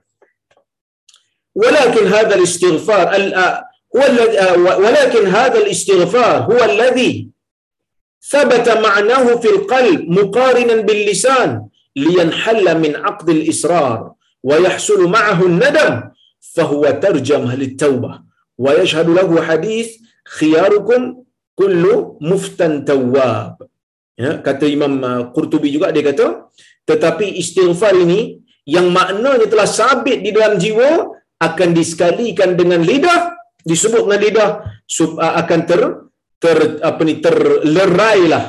[1.55, 3.07] Walakin hadal istighfar
[4.85, 7.27] ولكن هذا الاستغفار هو الذي
[8.23, 11.51] ثبت معناه في القلب مقارنا باللسان
[12.05, 14.15] liyanhalla min aqdil israr
[14.49, 15.95] wa yahsulu ma'ahu nadam
[16.55, 18.15] fahuwa tarjamah litawbah
[18.65, 19.91] wa yashhadu lahu hadith
[20.39, 21.27] khiyarukum
[21.61, 21.95] kullu
[22.31, 23.59] muftan tawwab
[24.23, 26.27] ya kata imam uh, qurtubi juga dia kata
[26.90, 30.90] tetapi istighfar ini yang maknanya telah sabit di dalam jiwa
[31.48, 34.50] akan disekalikan dengan lidah disebut dengan lidah
[35.22, 35.82] uh, akan ter
[36.42, 36.58] ter
[36.90, 38.46] apa ni terlerailah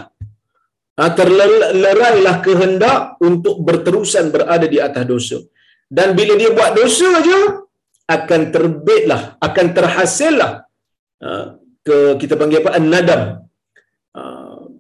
[0.97, 5.39] Ha, terlerailah kehendak untuk berterusan berada di atas dosa.
[5.97, 7.41] Dan bila dia buat dosa aja
[8.17, 10.65] akan terbitlah, akan terhasillah
[11.21, 12.81] ha, ke kita panggil apa?
[12.81, 13.23] Nadam.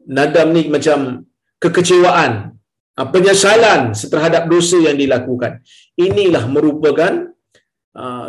[0.06, 0.98] Nadam ni macam
[1.60, 2.55] kekecewaan,
[2.96, 5.60] penyesalan terhadap dosa yang dilakukan.
[6.00, 7.36] Inilah merupakan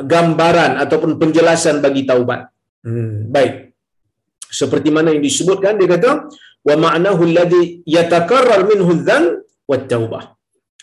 [0.04, 2.48] gambaran ataupun penjelasan bagi taubat.
[2.84, 3.76] Hmm, baik.
[4.48, 6.32] Seperti mana yang disebutkan dia kata
[6.64, 10.24] wa ma'nahu alladhi yatakarrar minhu dhan wa taubah.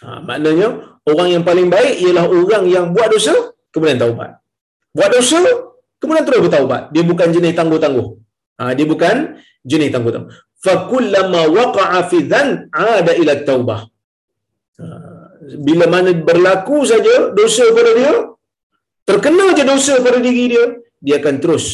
[0.04, 3.32] Ha, maknanya orang yang paling baik ialah orang yang buat dosa
[3.72, 4.36] kemudian taubat.
[4.92, 5.40] Buat dosa
[5.96, 6.92] kemudian terus bertaubat.
[6.92, 8.06] Dia bukan jenis tangguh-tangguh.
[8.60, 10.32] Ha, dia bukan jenis tangguh-tangguh.
[10.64, 13.80] Fa kullama waqa'a fi dhan 'ada ila taubah.
[14.80, 14.86] Ha,
[15.66, 18.14] bila mana berlaku saja dosa pada dia,
[19.08, 20.64] terkena je dosa pada diri dia,
[21.04, 21.64] dia akan terus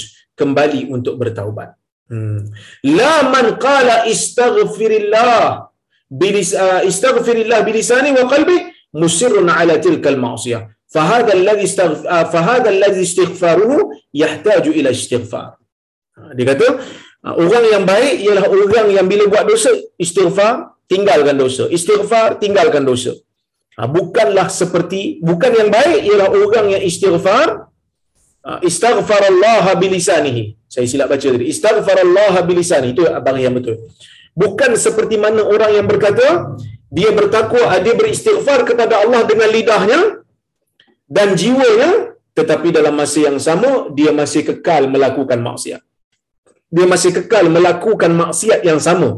[0.41, 1.71] kembali untuk bertaubat.
[2.11, 2.43] Hmm.
[3.01, 5.71] La man qala istaghfirillah
[6.23, 8.57] bilis uh, istaghfirillah bilisani wa qalbi
[9.03, 10.63] musirrun ala tilka al-ma'siyah.
[10.95, 13.77] Fahadha alladhi istaghfar uh, fahadha alladhi istighfaruhu
[14.23, 15.49] yahtaju ila istighfar.
[16.17, 16.67] Ha, dia kata
[17.25, 21.69] orang yang baik ialah orang yang bila buat dosa istighfar tinggalkan dosa.
[21.69, 23.13] Istighfar tinggalkan dosa.
[23.77, 27.69] Ha, bukanlah seperti bukan yang baik ialah orang yang istighfar.
[28.41, 30.57] Uh, istaghfarallah bilisanihi.
[30.65, 31.45] Saya silap baca tadi.
[31.53, 32.97] Istaghfarallah bilisani.
[32.97, 33.77] Itu abang yang betul.
[34.33, 36.57] Bukan seperti mana orang yang berkata
[36.89, 40.01] dia bertakwa dia beristighfar kepada Allah dengan lidahnya
[41.05, 45.83] dan jiwanya tetapi dalam masa yang sama dia masih kekal melakukan maksiat
[46.71, 49.11] dia masih kekal melakukan maksiat yang sama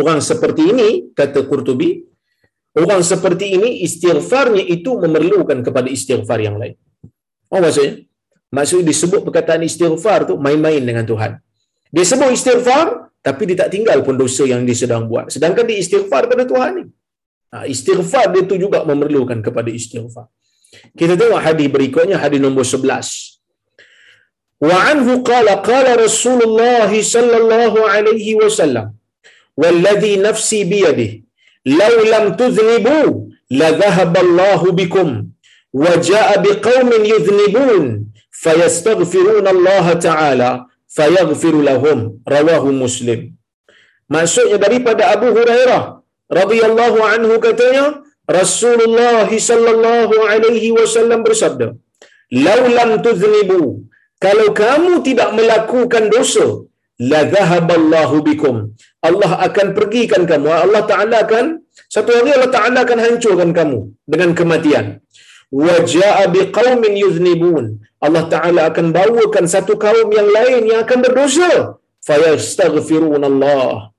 [0.00, 1.90] orang seperti ini kata Qurtubi
[2.82, 6.76] orang seperti ini istighfarnya itu memerlukan kepada istighfar yang lain
[7.50, 8.02] Oh maksudnya?
[8.50, 11.38] Maksudnya disebut perkataan istighfar tu main-main dengan Tuhan.
[11.90, 15.30] Dia sebut istighfar tapi dia tak tinggal pun dosa yang dia sedang buat.
[15.34, 16.84] Sedangkan dia istighfar pada Tuhan ni.
[17.54, 20.26] Ha, istighfar dia tu juga memerlukan kepada istighfar.
[20.94, 23.35] Kita tengok hadis berikutnya hadis nombor 11.
[24.60, 28.92] وعنه قال قال رسول الله صلى الله عليه وسلم
[29.56, 31.10] والذي نفسي بيده
[31.66, 35.26] لو لم تذنبوا لذهب الله بكم
[35.72, 41.98] وجاء بقوم يذنبون فيستغفرون الله تعالى فيغفر لهم.
[42.28, 43.20] رواه مسلم.
[44.10, 51.24] ما سوء بريبة ابو هريره رضي الله عنه radhiyallahu رسول الله صلى الله عليه وسلم
[51.24, 51.68] bersabda
[52.32, 53.68] لو لم تذنبوا
[54.24, 56.46] kalau kamu tidak melakukan dosa
[57.10, 58.56] la dhahaballahu bikum.
[59.08, 60.48] Allah akan pergikan kamu.
[60.64, 61.44] Allah Taala akan
[61.94, 63.78] satu hari Allah Taala akan hancurkan kamu
[64.12, 64.86] dengan kematian.
[65.62, 67.64] Wa jaa biqaumin yuznibun.
[68.06, 71.50] Allah Taala akan bawakan satu kaum yang lain yang akan berdosa.
[72.08, 73.92] Fayastaghfirun Allah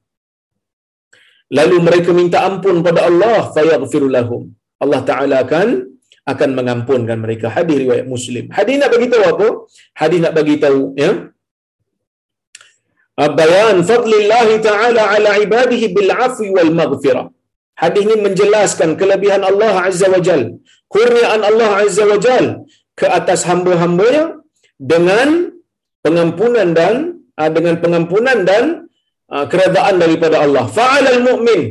[1.57, 3.37] lalu mereka minta ampun pada Allah.
[3.55, 4.51] Fayaghfiru lahum
[4.83, 5.67] Allah Taala akan
[6.31, 7.47] akan mengampunkan mereka.
[7.55, 8.45] Hadis riwayat Muslim.
[8.57, 9.47] Hadis nak bagi tahu apa?
[10.01, 11.11] Hadis nak bagi tahu ya?
[13.39, 17.27] Bayan fadlillah taala ala ibadihi bil afwi wal maghfirah.
[17.81, 20.41] Hadis ini menjelaskan kelebihan Allah azza wajal
[20.93, 22.45] kurniaan Allah azza wajal
[22.99, 24.23] ke atas hamba-hambanya
[24.91, 25.53] dengan
[26.05, 26.93] pengampunan dan
[27.39, 28.63] ah, dengan pengampunan dan
[29.33, 30.65] uh, keredaan daripada Allah.
[30.77, 31.61] Fa'alal mu'min.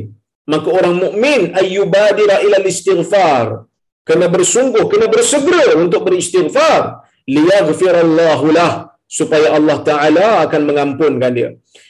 [0.47, 3.66] Maka orang mukmin ayyubadira ila istighfar
[4.09, 7.05] kena bersungguh kena bersegera untuk beristighfar.
[7.27, 11.49] Liyaghfirallahu lah supaya Allah taala akan mengampunkan dia.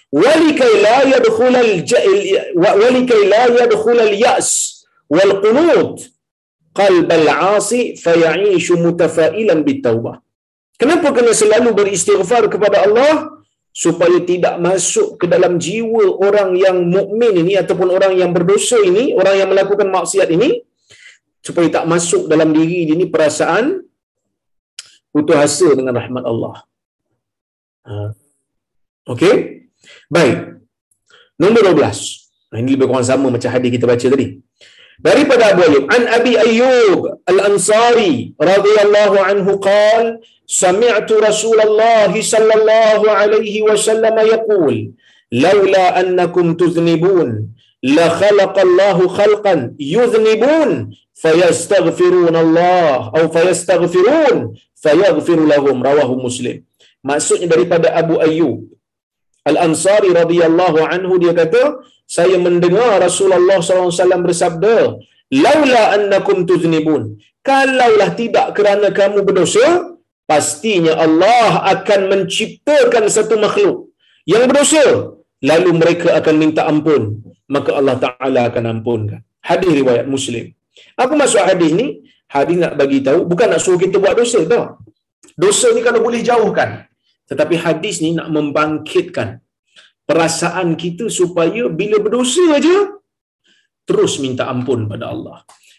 [0.10, 1.73] Walikai la yadkhulal
[2.58, 4.49] walikai la yadkhulal ya's
[5.15, 6.10] wal qunut
[6.80, 10.15] qalbal 'asi fay'ishu mutafailan bitaubah
[10.82, 13.13] kenapa kena selalu beristighfar kepada Allah?
[13.77, 19.13] Supaya tidak masuk ke dalam jiwa orang yang mukmin ini ataupun orang yang berdosa ini
[19.13, 20.65] orang yang melakukan maksiat ini
[21.45, 23.82] supaya tak masuk dalam diri dia ini perasaan
[25.12, 26.56] putus asa dengan rahmat Allah.
[27.88, 28.12] Ha.
[29.13, 29.36] Okey?
[30.12, 30.38] Baik.
[31.39, 32.58] Nombor 12.
[32.58, 34.28] Ini lebih kurang sama macam hadis kita baca tadi.
[34.97, 44.17] Daripada Abu Ayyub, an Abi Ayyub Al-Ansari radhiyallahu anhu qal, sami'tu Rasulullah sallallahu alaihi wasallam
[44.26, 44.97] yaqul,
[45.30, 54.38] laula annakum tuznibun la khalaqa Allahu khalqan yuznibun fayastaghfirun Allah atau fayastaghfirun
[54.86, 56.58] fayaghfir lahum rawahu muslim
[57.10, 58.60] maksudnya daripada Abu Ayyub
[59.51, 61.63] Al-Ansari radhiyallahu anhu dia kata
[62.17, 64.75] saya mendengar Rasulullah SAW bersabda
[65.45, 67.03] laula annakum tuznibun
[67.47, 69.67] kalaulah tidak kerana kamu berdosa
[70.30, 73.77] pastinya Allah akan menciptakan satu makhluk
[74.27, 74.86] yang berdosa.
[75.49, 77.23] Lalu mereka akan minta ampun.
[77.56, 79.19] Maka Allah Taala akan ampunkan.
[79.39, 80.57] Hadis riwayat Muslim
[80.97, 81.87] apa maksud hadis ni?
[82.27, 84.63] Hadis nak bagi tahu bukan nak suruh kita buat dosa tau.
[85.43, 86.69] Dosa ni kalau boleh jauhkan.
[87.29, 89.39] Tetapi hadis ni nak membangkitkan
[90.07, 92.77] perasaan kita supaya bila berdosa aja
[93.87, 95.37] terus minta ampun pada Allah.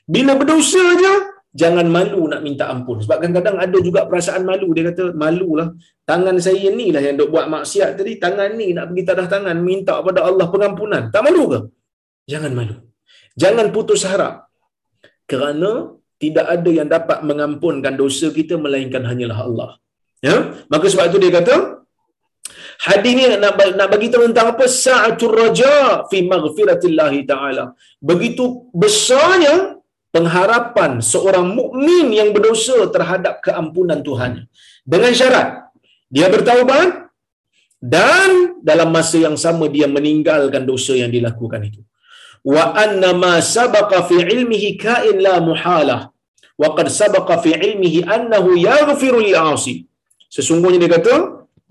[0.09, 1.13] Bila berdosa aja
[1.53, 3.05] jangan malu nak minta ampun.
[3.05, 4.73] Sebab kadang-kadang ada juga perasaan malu.
[4.73, 5.69] Dia kata malulah.
[6.09, 8.17] Tangan saya ni lah yang duk buat maksiat tadi.
[8.17, 11.13] Tangan ni nak pergi tadah tangan minta pada Allah pengampunan.
[11.13, 11.59] Tak malu ke?
[12.33, 12.77] Jangan malu.
[13.37, 14.48] Jangan putus harap
[15.31, 15.71] kerana
[16.23, 19.71] tidak ada yang dapat mengampunkan dosa kita melainkan hanyalah Allah.
[20.29, 20.37] Ya?
[20.73, 21.55] Maka sebab itu dia kata
[22.87, 25.75] hadis ni nak nak bagi tahu tentang apa sa'atul raja
[26.11, 27.65] fi maghfiratillah taala.
[28.11, 28.45] Begitu
[28.83, 29.55] besarnya
[30.15, 34.33] pengharapan seorang mukmin yang berdosa terhadap keampunan Tuhan
[34.93, 35.49] dengan syarat
[36.17, 37.13] dia bertaubat
[37.95, 41.81] dan dalam masa yang sama dia meninggalkan dosa yang dilakukan itu
[42.45, 46.01] wa anna ma sabaqa fi ilmihi kain la muhalah.
[46.63, 49.75] Wa qad sabaqa fi ilmihi annahu yaghfiru lil asi
[50.37, 51.15] sesungguhnya dia kata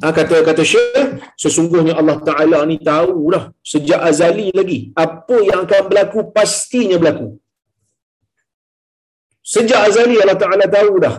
[0.02, 1.10] ha, kata kata syekh
[1.44, 7.28] sesungguhnya Allah taala ni tahulah sejak azali lagi apa yang akan berlaku pastinya berlaku.
[9.56, 11.16] Sejak azali Allah taala tahu dah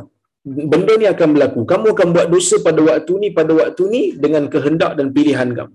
[0.72, 1.60] benda ni akan berlaku.
[1.72, 5.74] Kamu akan buat dosa pada waktu ni pada waktu ni dengan kehendak dan pilihan kamu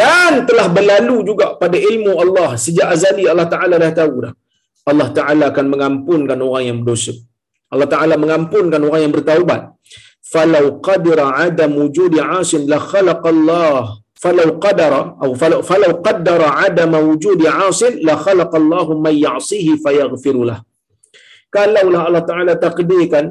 [0.00, 4.32] dan telah berlalu juga pada ilmu Allah sejak azali Allah Taala dah tahu dah.
[4.90, 7.14] Allah Taala akan mengampunkan orang yang berdosa.
[7.72, 9.62] Allah Taala mengampunkan orang yang bertaubat.
[10.32, 16.92] Falau qadara adam wujudi asin la khalaqa Allah falau qadara atau falau falau qaddara adam
[17.08, 20.58] wujudi asin la khalaqa Allah may ya'sihi fayaghfiru lah
[21.54, 23.24] kalaulah Allah Taala takdirkan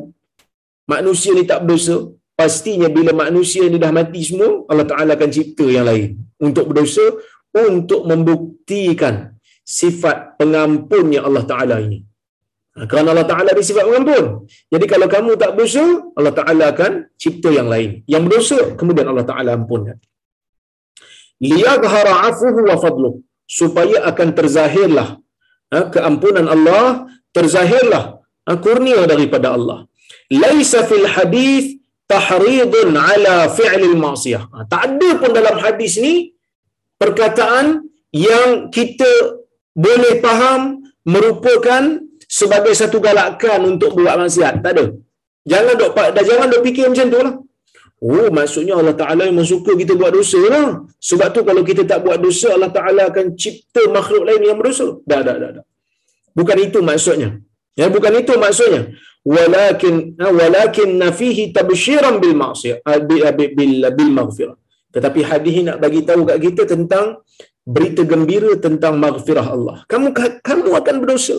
[0.93, 1.98] manusia ni tak berdosa
[2.40, 6.10] pastinya bila manusia ni dah mati semua Allah Taala akan cipta yang lain.
[6.42, 7.06] Untuk berdosa
[7.54, 12.02] untuk membuktikan sifat pengampunnya Allah Taala ini.
[12.74, 14.50] Ha, kerana Allah Taala ada sifat pengampun.
[14.74, 15.86] Jadi kalau kamu tak berdosa
[16.18, 18.02] Allah Taala akan cipta yang lain.
[18.10, 19.98] Yang berdosa kemudian Allah Taala ampunkan.
[21.38, 23.16] Liyadhhara afuhu wa fadluh
[23.46, 25.22] supaya akan terzahirlah
[25.70, 28.04] ha, keampunan Allah terzahirlah
[28.46, 29.86] ha, kurnia daripada Allah.
[30.34, 34.43] Laisa fil hadis tahridun ala fi'lil ma'siyah.
[34.54, 36.36] Ha, tak ada pun dalam hadis ni
[37.01, 37.66] perkataan
[38.14, 39.12] yang kita
[39.74, 40.62] boleh faham
[41.04, 41.84] merupakan
[42.30, 44.62] sebagai satu galakan untuk buat maksiat.
[44.64, 44.86] Tak ada.
[45.43, 45.91] Jangan dok
[46.30, 47.36] jangan dok fikir macam tu lah.
[48.04, 50.84] Oh, maksudnya Allah Ta'ala memang suka kita buat dosa lah.
[50.99, 54.99] Sebab tu kalau kita tak buat dosa, Allah Ta'ala akan cipta makhluk lain yang berdosa.
[55.08, 55.51] Dah, dah, dah.
[55.56, 55.66] dah.
[56.36, 57.39] Bukan itu maksudnya.
[57.80, 58.91] Ya, bukan itu maksudnya.
[59.24, 63.24] Walakin ha, walakin nafihi tabshiran bil ma'siyah ha, bil,
[63.58, 64.58] bil, bil maghfirah.
[64.96, 67.06] Tetapi hadis nak bagi tahu kat kita tentang
[67.76, 69.78] berita gembira tentang maghfirah Allah.
[69.92, 70.08] Kamu
[70.50, 71.38] kamu akan berdosa.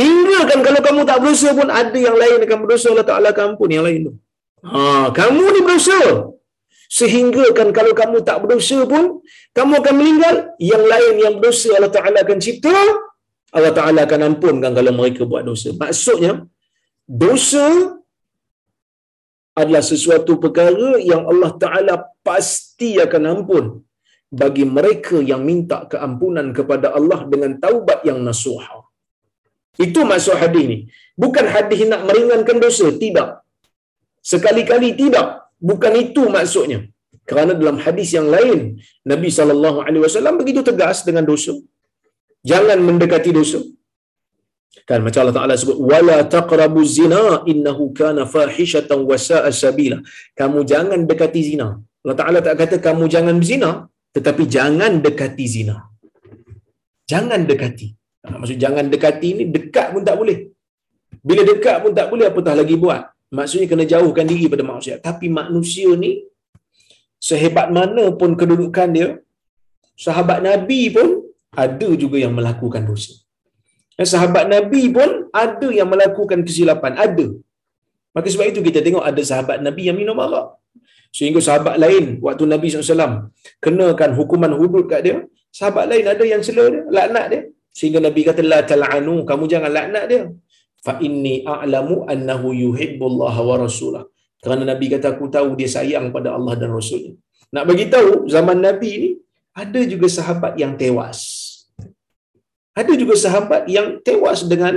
[0.00, 3.44] Hingga kan kalau kamu tak berdosa pun ada yang lain akan berdosa Allah Taala akan
[3.52, 4.12] ampun yang lain tu.
[4.68, 6.00] Ha, kamu ni berdosa.
[6.98, 9.04] Sehingga kan kalau kamu tak berdosa pun
[9.56, 10.34] kamu akan meninggal,
[10.72, 12.76] yang lain yang berdosa Allah Taala akan cipta,
[13.56, 15.70] Allah Taala akan ampunkan kalau mereka buat dosa.
[15.82, 16.32] Maksudnya
[17.24, 17.66] dosa
[19.60, 21.94] adalah sesuatu perkara yang Allah Taala
[22.28, 23.64] pasti akan ampun
[24.42, 28.78] bagi mereka yang minta keampunan kepada Allah dengan taubat yang nasuha.
[29.86, 30.78] Itu maksud hadis ni.
[31.22, 33.28] Bukan hadis nak meringankan dosa, tidak.
[34.32, 35.26] Sekali-kali tidak.
[35.70, 36.80] Bukan itu maksudnya.
[37.28, 38.60] Kerana dalam hadis yang lain,
[39.12, 41.54] Nabi sallallahu alaihi wasallam begitu tegas dengan dosa.
[42.50, 43.60] Jangan mendekati dosa.
[44.88, 47.22] Kan macam Allah Taala sebut wala taqrabu zina
[47.52, 49.98] innahu kana fahishatan wa sa'a sabila.
[50.38, 51.68] Kamu jangan dekati zina.
[52.02, 53.70] Allah Taala tak kata kamu jangan berzina,
[54.16, 55.76] tetapi jangan dekati zina.
[57.06, 57.88] Jangan dekati.
[58.42, 60.50] Maksud jangan dekati ni dekat pun tak boleh.
[61.22, 63.02] Bila dekat pun tak boleh apatah lagi buat.
[63.38, 64.94] Maksudnya kena jauhkan diri pada manusia.
[64.98, 66.26] Tapi manusia ni
[67.22, 69.08] sehebat mana pun kedudukan dia,
[69.94, 71.21] sahabat Nabi pun
[71.52, 73.12] ada juga yang melakukan dosa.
[73.96, 75.10] Dan sahabat Nabi pun
[75.44, 76.92] ada yang melakukan kesilapan.
[76.96, 77.26] Ada.
[78.16, 80.56] Maka sebab itu kita tengok ada sahabat Nabi yang minum arak.
[81.12, 83.28] Sehingga sahabat lain waktu Nabi SAW
[83.64, 85.16] kenakan hukuman hudud kat dia,
[85.52, 87.40] sahabat lain ada yang sela dia, laknat dia.
[87.78, 90.22] Sehingga Nabi kata, La tal'anu, kamu jangan laknat dia.
[90.84, 94.04] Fa inni a'lamu annahu yuhibbullah wa rasulah.
[94.42, 97.14] Kerana Nabi kata, aku tahu dia sayang pada Allah dan Rasulnya.
[97.54, 99.10] Nak bagi tahu zaman Nabi ni,
[99.62, 101.20] ada juga sahabat yang tewas.
[102.80, 104.74] Ada juga sahabat yang tewas dengan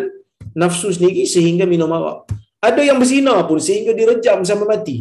[0.62, 2.28] nafsu sendiri sehingga minum arak.
[2.68, 4.98] Ada yang berzina pun sehingga direjam sampai mati.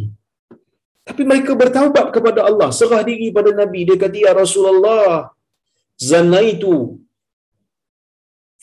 [1.05, 3.85] Tapi mereka bertaubat kepada Allah, serah diri pada Nabi.
[3.87, 5.29] Dia kata, Ya Rasulullah,
[6.09, 6.97] zanaitu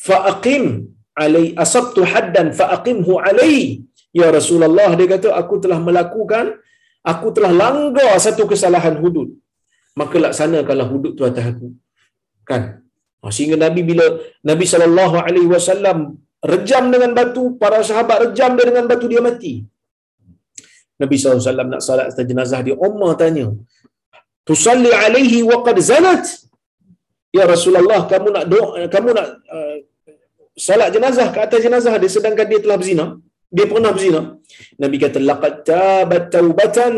[0.06, 0.64] fa'aqim
[1.24, 3.86] alai asabtu haddan fa'aqimhu alai.
[4.20, 6.58] Ya Rasulullah, dia kata, aku telah melakukan,
[7.06, 9.30] aku telah langgar satu kesalahan hudud.
[9.94, 11.68] Maka laksanakanlah hudud tu atas aku.
[12.42, 12.81] Kan?
[13.22, 14.06] Ha, sehingga Nabi bila
[14.50, 15.98] Nabi sallallahu alaihi wasallam
[16.52, 19.54] rejam dengan batu, para sahabat rejam dia dengan batu dia mati.
[21.02, 22.74] Nabi SAW nak salat atas jenazah dia.
[22.88, 23.46] Umar tanya,
[24.48, 26.24] Tusalli alaihi wa qad zanat?
[27.38, 29.76] Ya Rasulullah, kamu nak doa, kamu nak uh,
[30.66, 33.06] salat jenazah ke atas jenazah dia sedangkan dia telah berzina?
[33.56, 34.20] Dia pernah berzina.
[34.82, 36.94] Nabi kata, laqad tabat taubatan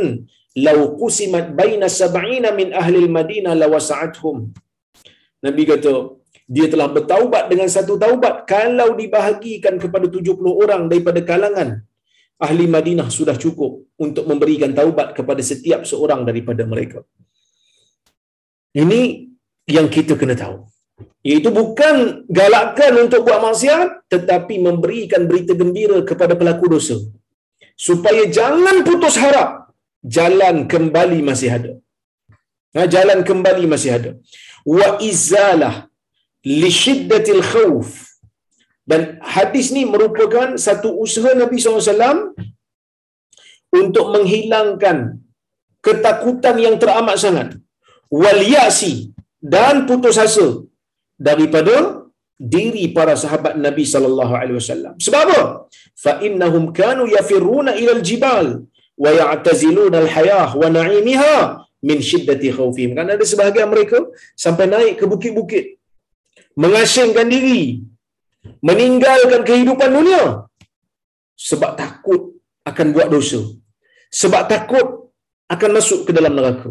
[0.67, 4.37] law qusimat baina sab'ina min ahli al-Madinah lawasa'athum.
[5.47, 5.93] Nabi kata,
[6.55, 11.69] dia telah bertaubat dengan satu taubat kalau dibahagikan kepada 70 orang daripada kalangan
[12.47, 13.73] ahli Madinah sudah cukup
[14.05, 17.01] untuk memberikan taubat kepada setiap seorang daripada mereka.
[18.83, 19.01] Ini
[19.77, 20.57] yang kita kena tahu.
[21.29, 26.97] Iaitu bukan galakkan untuk buat maksiat tetapi memberikan berita gembira kepada pelaku dosa.
[27.87, 29.51] Supaya jangan putus harap.
[30.17, 31.73] Jalan kembali masih ada.
[32.77, 34.11] Nah, jalan kembali masih ada.
[34.65, 35.75] Wa izalah
[36.61, 37.89] li shiddatil khawf
[38.91, 39.03] dan
[39.35, 42.37] hadis ni merupakan satu usaha Nabi SAW
[43.81, 44.99] untuk menghilangkan
[45.87, 47.49] ketakutan yang teramat sangat.
[48.23, 48.95] Waliyasi
[49.55, 50.49] dan putus asa
[51.29, 51.75] daripada
[52.55, 54.95] diri para sahabat Nabi sallallahu alaihi wasallam.
[55.05, 55.43] Sebab apa?
[56.05, 58.47] Fa innahum kanu yafiruna ila al-jibal
[59.05, 61.37] wa ya'taziluna al-hayah wa na'imiha
[61.89, 62.93] min shiddati khawfihim.
[62.99, 64.01] Kan ada sebahagian mereka
[64.45, 65.67] sampai naik ke bukit-bukit
[66.63, 67.63] mengasingkan diri
[68.69, 70.23] meninggalkan kehidupan dunia
[71.49, 72.23] sebab takut
[72.71, 73.41] akan buat dosa
[74.21, 74.87] sebab takut
[75.55, 76.71] akan masuk ke dalam neraka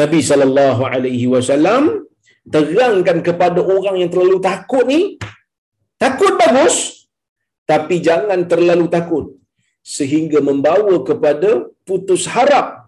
[0.00, 1.84] Nabi sallallahu alaihi wasallam
[2.54, 5.00] terangkan kepada orang yang terlalu takut ni
[6.04, 6.76] takut bagus
[7.72, 9.24] tapi jangan terlalu takut
[9.96, 11.50] sehingga membawa kepada
[11.88, 12.85] putus harap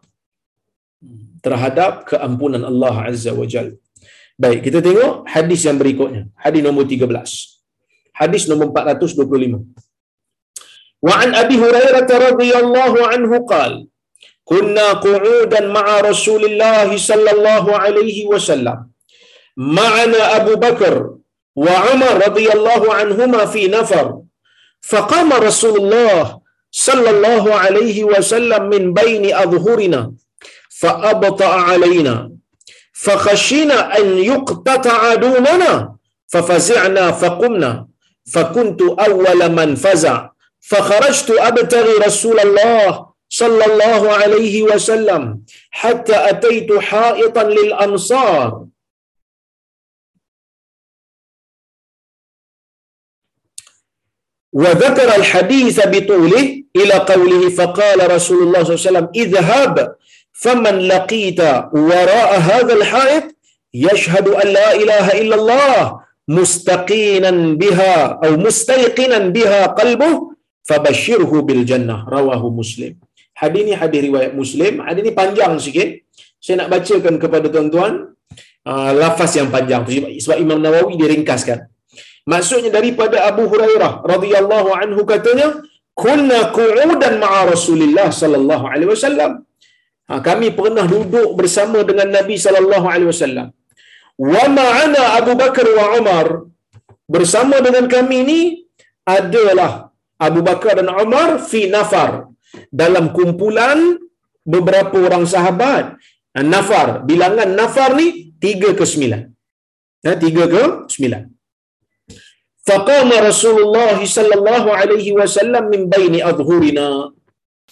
[1.46, 3.76] terhadap keampunan Allah Azza wa Jalla.
[4.44, 6.24] Baik, kita tengok hadis yang berikutnya.
[6.44, 7.54] Hadis nombor 13
[8.22, 9.66] hadis nombor 425
[11.04, 13.72] وعن أبي هريرة رضي الله عنه قال
[14.50, 18.78] كنا قعودا مع رسول الله صلى الله عليه وسلم
[19.58, 20.94] معنا أبو بكر
[21.56, 24.06] وعمر رضي الله عنهما في نفر
[24.91, 26.22] فقام رسول الله
[26.72, 30.02] صلى الله عليه وسلم من بين أظهرنا
[30.81, 32.16] فأبطأ علينا.
[32.93, 35.97] فخشينا أن يقتطع دوننا.
[36.26, 37.89] ففزعنا فقمنا.
[38.33, 40.31] فكنت أول من فزع.
[40.61, 48.66] فخرجت أبتغي رسول الله صلى الله عليه وسلم حتى أتيت حائطا للأنصار.
[54.53, 59.97] وذكر الحديث بطوله إلى قوله فقال رسول الله صلى الله عليه وسلم اذهب
[60.43, 61.41] فمن لقيت
[61.89, 63.24] وراء هذا الحائط
[63.74, 65.76] يشهد أن لا إله إلا الله
[66.28, 67.32] مستقينا
[67.62, 70.12] بها أو مستيقنا بها قلبه
[70.68, 71.97] فبشره بالجنة.
[72.16, 72.95] رواه مسلم.
[73.39, 74.82] Hadis ni hadis riwayat Muslim.
[74.82, 75.89] Hadis ni panjang sikit.
[76.43, 78.14] Saya nak bacakan kepada tuan-tuan
[78.66, 79.91] uh, lafaz yang panjang tu.
[80.22, 81.66] Sebab Imam Nawawi dia ringkaskan.
[82.28, 85.64] Maksudnya daripada Abu Hurairah radhiyallahu anhu katanya
[85.97, 89.48] kunna qu'udan ma'a Rasulillah sallallahu alaihi wasallam.
[90.09, 93.49] Ha, kami pernah duduk bersama dengan Nabi sallallahu alaihi wasallam.
[94.35, 96.27] Wa ma'ana Abu Bakar wa Umar.
[97.15, 98.41] Bersama dengan kami ni
[99.19, 99.73] adalah
[100.27, 102.11] Abu Bakar dan Umar fi nafar
[102.83, 103.79] dalam kumpulan
[104.55, 105.85] beberapa orang sahabat.
[106.55, 108.09] Nafar, bilangan nafar ni
[108.45, 109.23] tiga ke sembilan.
[110.07, 111.23] Ya, tiga ke sembilan.
[112.69, 116.89] Faqama Rasulullah sallallahu alaihi wasallam min baini adhurina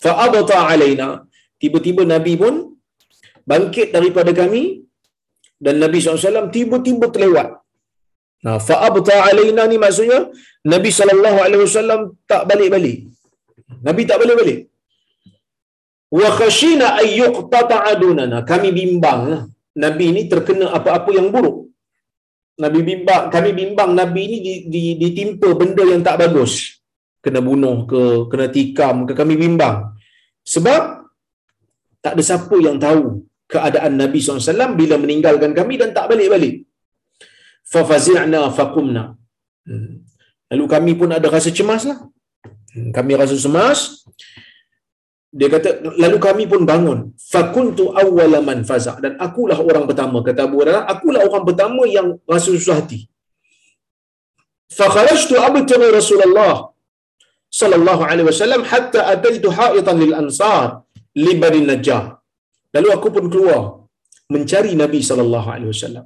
[0.05, 1.09] fa'adata alaina.
[1.66, 2.54] Tiba-tiba Nabi pun
[3.50, 4.64] bangkit daripada kami
[5.64, 7.48] dan Nabi SAW tiba-tiba terlewat.
[8.46, 10.20] Nah, fa'abta alaina ni maksudnya
[10.72, 12.00] Nabi wasallam
[12.30, 12.98] tak balik-balik.
[13.86, 14.58] Nabi tak balik-balik.
[16.18, 18.38] Wa khashina ay yuqtata'a dunana.
[18.50, 19.22] Kami bimbang.
[19.84, 21.56] Nabi ni terkena apa-apa yang buruk.
[22.56, 24.38] Nabi bimbang, kami bimbang Nabi ni
[25.02, 26.80] ditimpa benda yang tak bagus.
[27.20, 28.02] Kena bunuh ke,
[28.32, 29.92] kena tikam ke, kami bimbang.
[30.46, 31.05] Sebab
[32.07, 33.02] tak ada siapa yang tahu
[33.52, 36.54] keadaan Nabi SAW bila meninggalkan kami dan tak balik-balik.
[37.72, 39.04] Fafazi'na faqumna.
[39.66, 40.07] Hmm.
[40.50, 41.98] Lalu kami pun ada rasa cemas lah.
[42.74, 44.07] Hmm, kami rasa cemas.
[45.38, 45.68] Dia kata,
[46.02, 46.98] lalu kami pun bangun.
[47.32, 52.09] Fakuntu awwala man faza' dan akulah orang pertama kata Abu Hurairah, akulah orang pertama yang
[52.30, 53.00] rasa susah hati.
[54.78, 56.54] Fakharajtu abtaghi Rasulullah
[57.61, 60.86] sallallahu alaihi wasallam hatta ataitu ha'itan lil ansar
[61.24, 62.04] li Bani Najjar.
[62.76, 63.60] Lalu aku pun keluar
[64.34, 66.04] mencari Nabi sallallahu alaihi wasallam.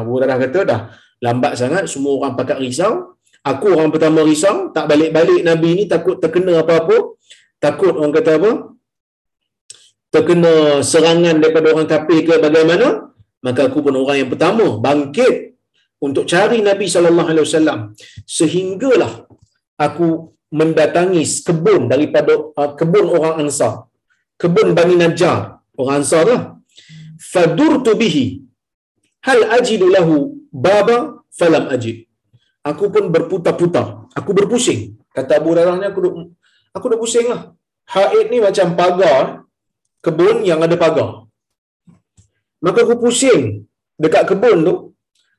[0.00, 0.80] Abu Hurairah kata dah
[1.26, 2.92] lambat sangat semua orang pakat risau.
[3.52, 6.96] Aku orang pertama risau, tak balik-balik Nabi ni takut terkena apa-apa
[7.64, 8.52] takut orang kata apa
[10.14, 10.52] terkena
[10.90, 12.86] serangan daripada orang kafir ke bagaimana
[13.46, 15.34] maka aku pun orang yang pertama bangkit
[16.06, 17.78] untuk cari Nabi sallallahu alaihi wasallam
[18.38, 19.12] sehinggalah
[19.86, 20.08] aku
[20.60, 23.74] mendatangi kebun daripada uh, kebun orang Ansar
[24.42, 25.38] kebun Bani Najjar
[25.80, 26.42] orang Ansar lah
[27.32, 28.26] fadurtu bihi
[29.26, 30.16] hal ajidu lahu
[30.66, 30.98] baba
[31.40, 31.96] falam ajid
[32.70, 33.86] aku pun berputar-putar
[34.18, 34.80] aku berpusing
[35.16, 36.14] kata Abu Hurairah ni aku duk
[36.76, 37.42] aku dah pusing lah.
[37.92, 39.44] Haid ni macam pagar
[40.04, 41.10] kebun yang ada pagar.
[42.64, 43.42] Maka aku pusing
[44.02, 44.74] dekat kebun tu.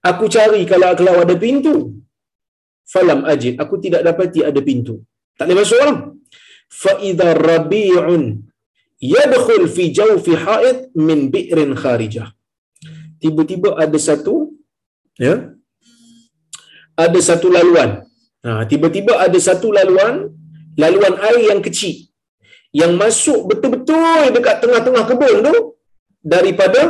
[0.10, 1.76] Aku cari kalau kalau ada pintu.
[2.94, 3.56] Falam ajid.
[3.64, 4.96] Aku tidak dapati ada pintu.
[5.40, 6.00] Tak boleh masuk orang.
[6.82, 8.24] Fa'idha rabi'un
[9.16, 10.78] yadkhul fi jawfi haid
[11.08, 12.28] min bi'rin kharijah.
[13.22, 14.36] Tiba-tiba ada satu
[15.26, 15.36] ya
[17.06, 17.92] ada satu laluan.
[18.46, 20.16] Ha, tiba-tiba ada satu laluan
[20.82, 21.96] laluan air yang kecil
[22.82, 25.56] yang masuk betul-betul dekat tengah-tengah kebun tu
[26.34, 26.82] daripada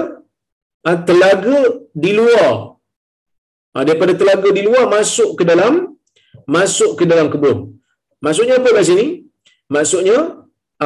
[0.87, 1.59] uh, telaga
[2.03, 2.79] di luar
[3.75, 5.73] uh, daripada telaga di luar masuk ke dalam
[6.55, 7.57] masuk ke dalam kebun
[8.23, 9.05] maksudnya apa kat sini
[9.75, 10.17] maksudnya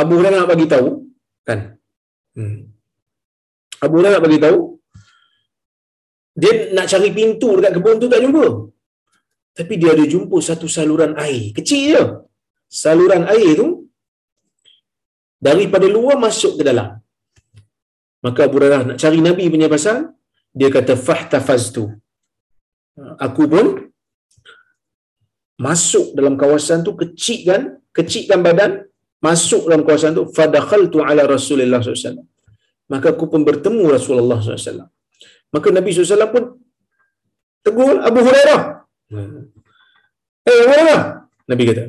[0.01, 1.06] Abu Hurairah bagi tahu
[1.47, 1.59] kan
[2.37, 2.57] hmm.
[3.85, 4.59] Abu Hurairah nak bagi tahu
[6.41, 8.45] dia nak cari pintu dekat kebun tu tak jumpa
[9.57, 12.03] tapi dia ada jumpa satu saluran air kecil je
[12.83, 13.67] saluran air tu
[15.47, 16.97] daripada luar masuk ke dalam.
[18.25, 19.97] Maka Abu Hurairah nak cari Nabi punya pasal,
[20.59, 21.83] dia kata fahtafaztu.
[23.25, 23.67] Aku pun
[25.61, 28.71] masuk dalam kawasan tu kecilkan, kecilkan badan,
[29.25, 32.25] masuk dalam kawasan tu fadakhaltu ala Rasulullah SAW.
[32.91, 34.87] Maka aku pun bertemu Rasulullah SAW.
[35.53, 36.43] Maka Nabi SAW pun
[37.65, 38.61] tegur Abu Hurairah.
[40.47, 41.01] Eh, Abu Hurairah.
[41.47, 41.83] Nabi kata,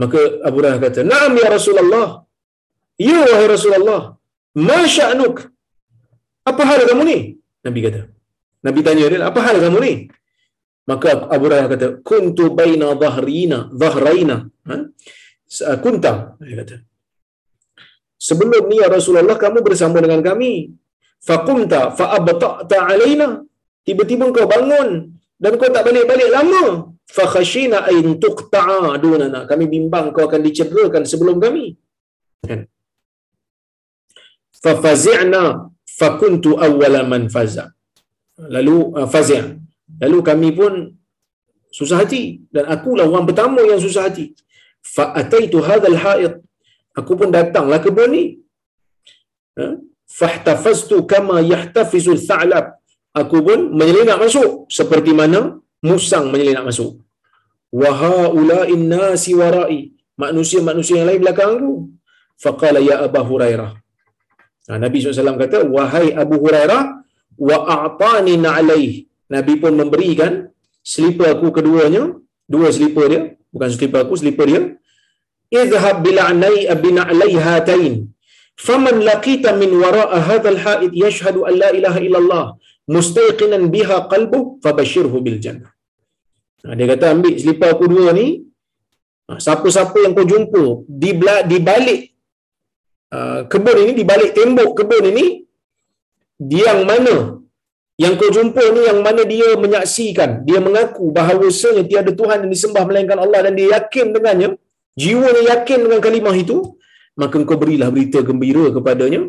[0.00, 2.08] Maka Abu Hurairah kata, "Na'am ya Rasulullah."
[3.00, 4.00] Ya wahai Rasulullah.
[4.68, 5.36] Ma sya'nuk?
[6.50, 7.18] Apa hal kamu ni?
[7.64, 8.00] Nabi kata.
[8.66, 9.92] Nabi tanya dia, apa hal kamu ni?
[10.90, 14.36] Maka Abu Hurairah kata, "Kuntu baina dhahrina, dhahraina."
[14.68, 14.76] Ha?
[15.82, 16.76] Kunta, dia kata.
[18.20, 20.52] Sebelum ni ya Rasulullah kamu bersama dengan kami.
[21.28, 23.28] Faqumta fa'abta'ta alaina.
[23.86, 24.88] Tiba-tiba kau bangun
[25.42, 26.64] dan kau tak balik-balik lama.
[27.16, 29.40] Fa khashina ain tuqta'a dunana.
[29.50, 31.74] Kami bimbang kau akan dicederakan sebelum kami.
[32.46, 32.60] Kan?
[34.62, 35.42] Fa fazi'na
[35.98, 37.64] fa kuntu awwala man faza.
[38.38, 39.58] Lalu uh, fazi'.
[39.98, 40.72] Lalu kami pun
[41.72, 44.36] susah hati dan akulah orang pertama yang susah hati.
[44.94, 46.32] Fa ataitu hadzal ha'id.
[46.98, 48.24] Aku pun datanglah kebun ni.
[49.58, 49.66] Ha?
[50.18, 52.66] Fahtafaztu kama yahtafizu tha'lab.
[53.20, 55.40] Aku pun menyelinap masuk seperti mana
[55.88, 56.92] musang menyelinap masuk.
[57.80, 59.80] Wa haula'in nasi wara'i.
[60.18, 61.72] Manusia-manusia yang lain belakang aku.
[62.42, 63.70] Faqala ya Abu Hurairah.
[64.68, 66.82] Nah, Nabi SAW kata, Wahai Abu Hurairah,
[67.48, 68.92] wa a'tani na'alaih.
[69.34, 70.50] Nabi pun memberikan
[70.82, 72.02] selipar aku keduanya,
[72.50, 73.22] dua selipar dia,
[73.54, 74.62] bukan selipar aku, selipar dia.
[75.62, 77.94] Izhab bila'nai bina'lai hatain.
[78.66, 82.44] Faman laqita min wara'a hadzal ha'id yashhadu an la ilaha illallah
[82.94, 85.72] mustaqinan biha qalbu fabashirhu bil jannah.
[86.64, 88.26] Nah, dia kata ambil selipar aku dua ni,
[89.44, 90.64] siapa-siapa yang kau jumpa
[91.02, 91.10] di
[91.50, 92.00] di balik
[93.14, 95.26] uh, kebun ini di balik tembok kebun ini
[96.50, 97.16] dia yang mana
[98.02, 102.84] yang kau jumpa ni yang mana dia menyaksikan dia mengaku bahawasanya tiada Tuhan yang disembah
[102.88, 104.48] melainkan Allah dan dia yakin dengannya
[105.02, 106.58] jiwanya yakin dengan kalimah itu
[107.20, 109.20] maka kau berilah berita gembira kepadanya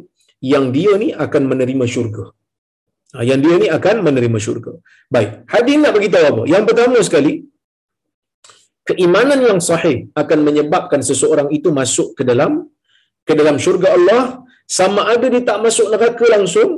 [0.52, 2.24] yang dia ni akan menerima syurga.
[3.14, 4.74] Ha, yang dia ni akan menerima syurga.
[5.14, 6.44] Baik hadis nak beritahu apa?
[6.54, 7.34] Yang pertama sekali
[8.90, 12.52] keimanan yang sahih akan menyebabkan seseorang itu masuk ke dalam
[13.28, 14.22] ke dalam syurga Allah
[14.68, 16.70] sama ada dia tak masuk neraka langsung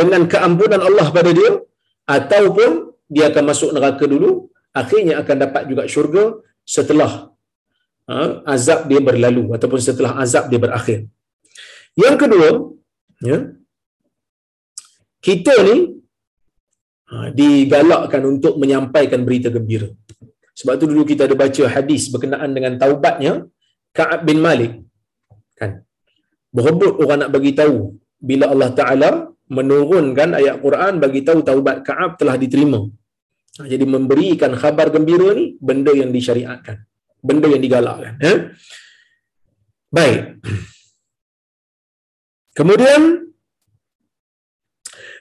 [0.00, 1.50] dengan keampunan Allah pada dia
[2.16, 2.70] ataupun
[3.14, 4.30] dia akan masuk neraka dulu
[4.80, 6.24] akhirnya akan dapat juga syurga
[6.74, 7.12] setelah
[8.08, 8.16] ha,
[8.54, 10.98] azab dia berlalu ataupun setelah azab dia berakhir.
[12.02, 12.48] Yang kedua
[13.30, 13.38] ya
[15.26, 15.76] kita ni
[17.12, 19.90] ha, digalakkan untuk menyampaikan berita gembira.
[20.52, 23.32] Sebab tu dulu kita ada baca hadis berkenaan dengan taubatnya
[23.96, 24.72] Ka'ab bin Malik
[25.60, 25.84] kan
[26.56, 27.76] berebut orang nak bagi tahu
[28.30, 29.10] bila Allah Taala
[29.56, 32.80] menurunkan ayat Quran bagi tahu taubat Ka'ab telah diterima.
[33.58, 36.76] Ha, jadi memberikan khabar gembira ni benda yang disyariatkan,
[37.28, 38.14] benda yang digalakkan.
[38.26, 38.34] Ya?
[39.96, 40.40] Baik.
[42.58, 43.00] Kemudian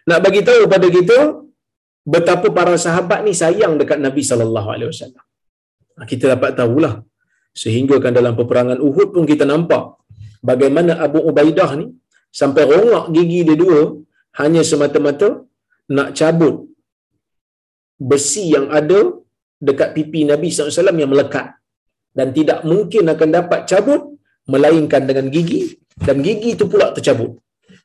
[0.07, 1.17] nak bagi tahu pada kita
[2.13, 5.23] betapa para sahabat ni sayang dekat Nabi sallallahu alaihi wasallam.
[5.97, 6.93] Ha, kita dapat tahulah
[7.51, 10.00] sehingga kan dalam peperangan Uhud pun kita nampak
[10.49, 11.87] bagaimana Abu Ubaidah ni
[12.39, 13.79] sampai rongak gigi dia dua
[14.41, 15.29] hanya semata-mata
[15.95, 16.55] nak cabut
[18.09, 18.99] besi yang ada
[19.67, 21.47] dekat pipi Nabi SAW yang melekat.
[22.17, 24.01] Dan tidak mungkin akan dapat cabut
[24.51, 25.61] melainkan dengan gigi
[26.07, 27.39] dan gigi itu pula tercabut.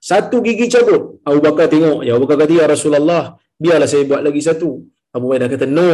[0.09, 2.03] Satu gigi cabut Abu Bakar tengok.
[2.07, 4.71] Ya Abu Bakar kata ya Rasulullah biarlah saya buat lagi satu.
[5.15, 5.91] Abu Ubaidah kata no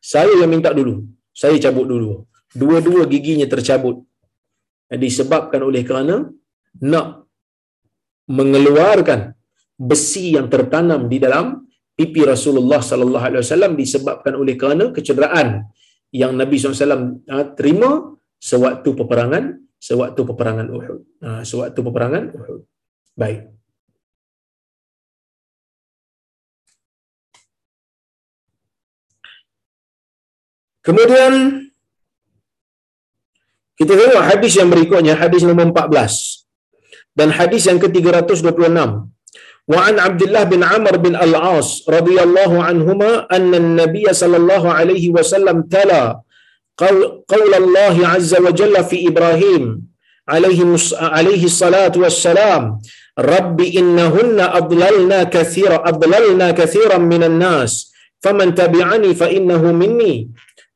[0.00, 1.04] saya yang minta dulu.
[1.36, 2.24] Saya cabut dulu.
[2.60, 4.00] Dua-dua giginya tercabut
[4.90, 6.30] disebabkan oleh kerana
[6.82, 7.26] nak
[8.30, 9.34] mengeluarkan
[9.74, 11.66] besi yang tertanam di dalam
[11.98, 15.66] pipi Rasulullah sallallahu alaihi wasallam disebabkan oleh kerana kecederaan
[16.14, 21.00] yang Nabi SAW ah, terima sewaktu peperangan sewaktu peperangan Uhud.
[21.22, 22.60] Ha, sewaktu peperangan Uhud.
[23.16, 23.52] Baik.
[30.86, 31.65] Kemudian
[33.78, 36.48] kita tengok hadis yang berikutnya, hadis nombor 14.
[37.18, 38.78] Dan hadis yang ke-326.
[39.72, 46.22] Wa an Abdullah bin Amr bin Al-As radhiyallahu anhuma anna an-nabiy sallallahu alaihi wasallam tala
[46.78, 49.64] qaul Allah azza wa jalla fi Ibrahim
[50.34, 50.68] alaihi
[51.18, 52.62] alaihi salatu wassalam
[53.32, 57.90] rabbi innahunna adlalna kathira adlalna kathiran minan nas
[58.24, 59.26] faman tabi'ani fa
[59.82, 60.14] minni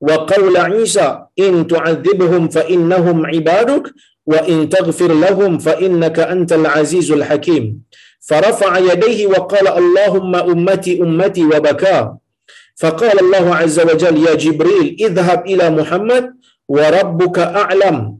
[0.01, 3.93] وقول عيسى إن تعذبهم فإنهم عبادك
[4.27, 7.83] وإن تغفر لهم فإنك أنت العزيز الحكيم.
[8.21, 12.13] فرفع يديه وقال اللهم أمتي أمتي وبكى.
[12.77, 16.25] فقال الله عز وجل يا جبريل اذهب إلى محمد
[16.69, 18.19] وربك أعلم.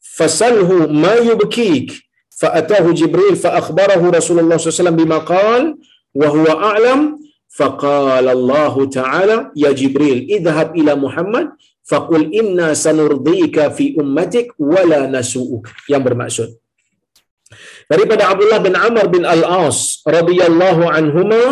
[0.00, 1.92] فسله ما يبكيك.
[2.30, 5.76] فأتاه جبريل فأخبره رسول الله صلى الله عليه وسلم بما قال
[6.14, 7.21] وهو أعلم.
[7.58, 11.46] Faqala Allah Ta'ala ya Jibril idhhab ila Muhammad
[11.92, 15.64] faqul inna sanurdika fi ummatik wala nasu'uk.
[15.92, 16.48] Yang bermaksud
[17.92, 19.78] daripada Abdullah bin Amr bin Al-As
[20.16, 21.42] radhiyallahu anhuma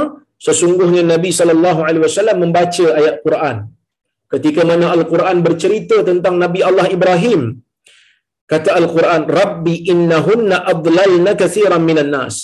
[0.46, 3.56] sesungguhnya Nabi sallallahu alaihi wasallam membaca ayat Quran.
[4.32, 7.40] Ketika mana Al-Quran bercerita tentang Nabi Allah Ibrahim
[8.52, 12.36] kata Al-Quran Rabbi innahunna adlalna kathiran minan nas.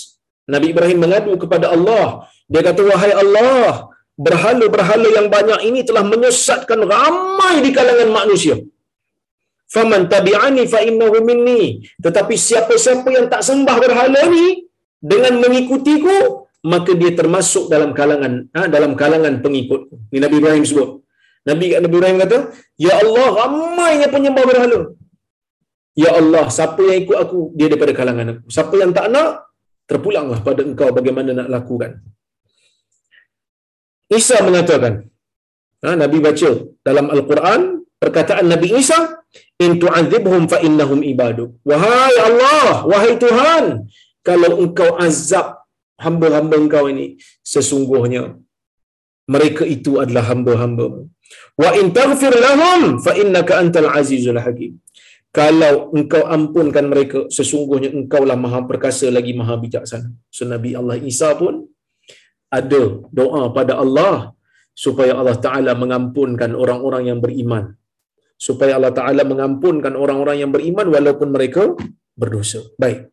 [0.53, 3.91] Nabi Ibrahim mengadu kepada Allah dia kata wahai Allah
[4.25, 8.55] berhala-berhala yang banyak ini telah menyesatkan ramai di kalangan manusia.
[9.73, 11.61] Faman tabi'ani fa innahu minni.
[12.05, 14.45] Tetapi siapa-siapa yang tak sembah berhala ni
[15.11, 16.17] dengan mengikutiku
[16.73, 19.81] maka dia termasuk dalam kalangan ha, dalam kalangan pengikut.
[20.11, 20.89] Ni Nabi Ibrahim sebut.
[21.49, 22.37] Nabi Nabi Ibrahim kata
[22.87, 24.79] ya Allah ramainya penyembah berhala.
[26.03, 28.43] Ya Allah siapa yang ikut aku dia daripada kalangan aku.
[28.55, 29.29] Siapa yang tak nak
[29.91, 31.91] terpulanglah pada engkau bagaimana nak lakukan
[34.07, 34.93] Isa mengatakan
[35.83, 36.51] ha, Nabi baca
[36.87, 37.61] dalam Al-Quran
[38.03, 38.99] perkataan Nabi Isa
[39.65, 43.65] in tu'adzibhum fa innahum ibadu wahai Allah wahai Tuhan
[44.23, 45.47] kalau engkau azab
[46.05, 47.07] hamba-hamba engkau ini
[47.53, 48.23] sesungguhnya
[49.27, 50.87] mereka itu adalah hamba-hamba
[51.61, 54.73] wa in taghfir lahum fa innaka antal azizul hakim.
[55.37, 60.09] Kalau engkau ampunkan mereka sesungguhnya engkaulah maha perkasa lagi maha bijaksana.
[60.35, 61.67] So Nabi Allah Isa pun
[62.47, 62.81] ada
[63.11, 64.31] doa pada Allah
[64.71, 67.73] supaya Allah Taala mengampunkan orang-orang yang beriman
[68.37, 71.73] supaya Allah Taala mengampunkan orang-orang yang beriman walaupun mereka
[72.13, 73.09] berdosa baik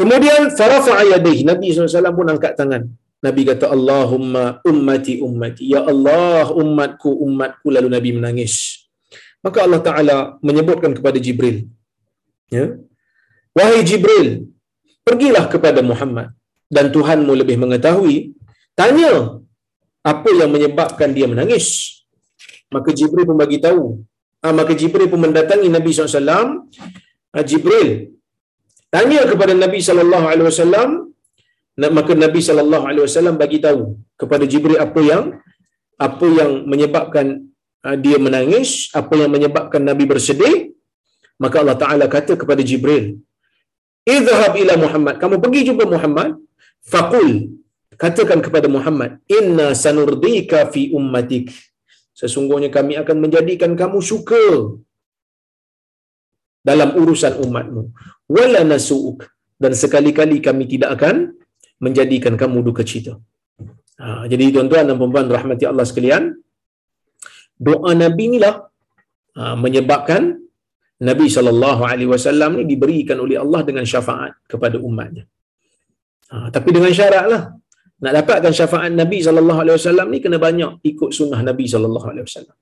[0.00, 2.88] Kemudian farafa'a yadayhi Nabi SAW pun angkat tangan.
[3.20, 5.68] Nabi kata Allahumma ummati ummati.
[5.76, 8.54] Ya Allah umatku umatku lalu Nabi menangis.
[9.44, 11.68] Maka Allah Taala menyebutkan kepada Jibril.
[12.48, 12.80] Ya.
[13.52, 14.48] Wahai Jibril,
[15.04, 16.32] pergilah kepada Muhammad
[16.76, 18.16] dan Tuhanmu lebih mengetahui.
[18.80, 19.12] Tanya
[20.12, 21.66] apa yang menyebabkan dia menangis.
[22.74, 23.82] Maka Jibril pun bagi tahu.
[24.40, 26.70] Ha, maka Jibril pun mendatangi Nabi SAW.
[27.34, 27.88] Ha, Jibril
[28.94, 30.88] tanya kepada Nabi sallallahu alaihi wasallam
[31.98, 33.82] maka Nabi sallallahu alaihi wasallam bagi tahu
[34.20, 35.24] kepada Jibril apa yang
[36.06, 37.26] apa yang menyebabkan
[37.86, 40.56] uh, dia menangis apa yang menyebabkan Nabi bersedih
[41.42, 43.04] maka Allah taala kata kepada Jibril
[44.16, 46.30] idhhab ila Muhammad kamu pergi jumpa Muhammad
[46.92, 47.28] faqul
[48.02, 51.52] katakan kepada Muhammad inna sanurdika fi ummatik
[52.20, 54.44] sesungguhnya kami akan menjadikan kamu suka
[56.68, 57.82] dalam urusan umatmu
[58.36, 59.28] wala nasuuk
[59.62, 61.16] dan sekali-kali kami tidak akan
[61.84, 63.14] menjadikan kamu duka cita.
[64.00, 66.22] Ha, jadi tuan-tuan dan puan-puan rahmati Allah sekalian,
[67.68, 68.54] doa Nabi inilah
[69.36, 70.22] ha, menyebabkan
[71.08, 75.24] Nabi sallallahu alaihi wasallam ni diberikan oleh Allah dengan syafaat kepada umatnya.
[76.30, 77.42] Ha, tapi dengan syaratlah
[78.00, 82.56] nak dapatkan syafaat Nabi wasallam ni kena banyak ikut sunnah Nabi wasallam.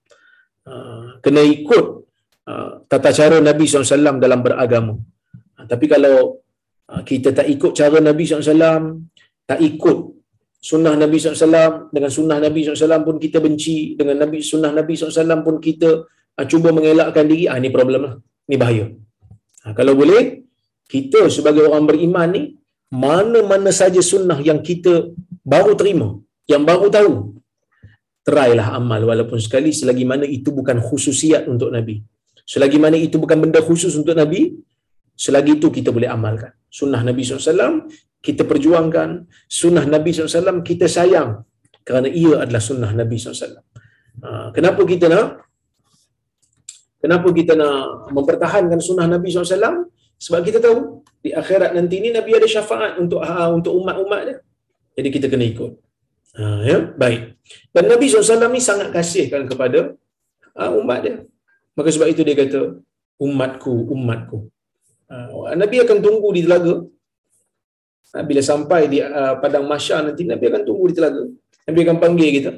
[0.69, 0.73] Ha,
[1.25, 1.85] kena ikut
[2.51, 4.95] uh, tata cara Nabi SAW dalam beragama.
[5.57, 6.16] Ha, tapi kalau
[6.89, 8.77] ha, kita tak ikut cara Nabi SAW,
[9.49, 9.99] tak ikut
[10.69, 15.45] sunnah Nabi SAW, dengan sunnah Nabi SAW pun kita benci, dengan Nabi sunnah Nabi SAW
[15.47, 15.91] pun kita
[16.37, 18.14] ha, cuba mengelakkan diri, ah ini problem lah.
[18.49, 18.87] Ini bahaya.
[19.79, 20.23] Kalau boleh,
[20.89, 22.43] kita sebagai orang beriman ni,
[22.93, 25.12] mana-mana saja sunnah yang kita
[25.45, 26.09] baru terima,
[26.49, 27.14] yang baru tahu,
[28.24, 32.01] terailah amal walaupun sekali selagi mana itu bukan khususiat untuk Nabi.
[32.49, 34.57] Selagi mana itu bukan benda khusus untuk Nabi,
[35.12, 36.53] selagi itu kita boleh amalkan.
[36.68, 37.89] Sunnah Nabi SAW,
[38.24, 39.28] kita perjuangkan.
[39.49, 41.45] Sunnah Nabi SAW, kita sayang.
[41.84, 43.64] Kerana ia adalah sunnah Nabi SAW.
[44.24, 45.49] Ha, kenapa kita nak
[46.99, 49.86] Kenapa kita nak mempertahankan sunnah Nabi SAW?
[50.18, 54.37] Sebab kita tahu di akhirat nanti ni Nabi ada syafaat untuk ha, untuk umat-umat dia.
[54.99, 55.73] Jadi kita kena ikut.
[56.39, 56.79] Ha, ya?
[56.95, 57.39] Baik.
[57.75, 59.99] Dan Nabi SAW ni sangat kasihkan kepada
[60.55, 61.16] ha, umat dia.
[61.79, 62.83] Maka sebab itu dia kata,
[63.23, 64.51] umatku, umatku.
[65.09, 66.85] Uh, Nabi akan tunggu di telaga.
[68.12, 71.23] Uh, bila sampai di uh, padang masyar nanti, Nabi akan tunggu di telaga.
[71.71, 72.51] Nabi akan panggil kita.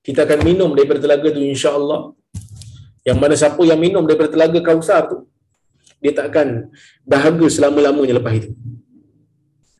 [0.00, 2.16] Kita akan minum daripada telaga tu insya-Allah.
[3.04, 5.29] Yang mana siapa yang minum daripada telaga Kausar tu,
[6.00, 6.72] dia tak akan
[7.04, 8.50] dahaga selama-lamanya lepas itu.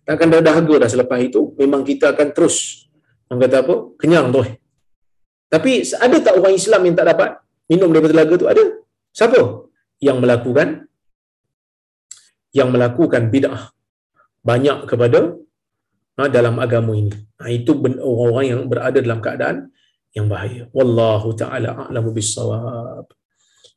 [0.05, 2.87] Tak akan dah dahaga dah selepas itu, memang kita akan terus
[3.29, 3.75] orang kata apa?
[3.97, 4.43] Kenyang tu.
[5.51, 7.31] Tapi ada tak orang Islam yang tak dapat
[7.67, 8.47] minum daripada telaga tu?
[8.47, 8.65] Ada.
[9.11, 9.41] Siapa?
[9.99, 10.69] Yang melakukan
[12.51, 13.71] yang melakukan bid'ah
[14.43, 15.39] banyak kepada
[16.19, 17.15] ha, dalam agama ini.
[17.39, 19.57] Ha, itu orang-orang yang berada dalam keadaan
[20.11, 20.67] yang bahaya.
[20.75, 23.07] Wallahu taala a'lamu bissawab.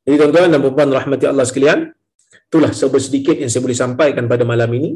[0.03, 1.93] Jadi tuan-tuan dan puan rahmati Allah sekalian,
[2.53, 4.91] itulah sebuah sedikit yang saya boleh sampaikan pada malam ini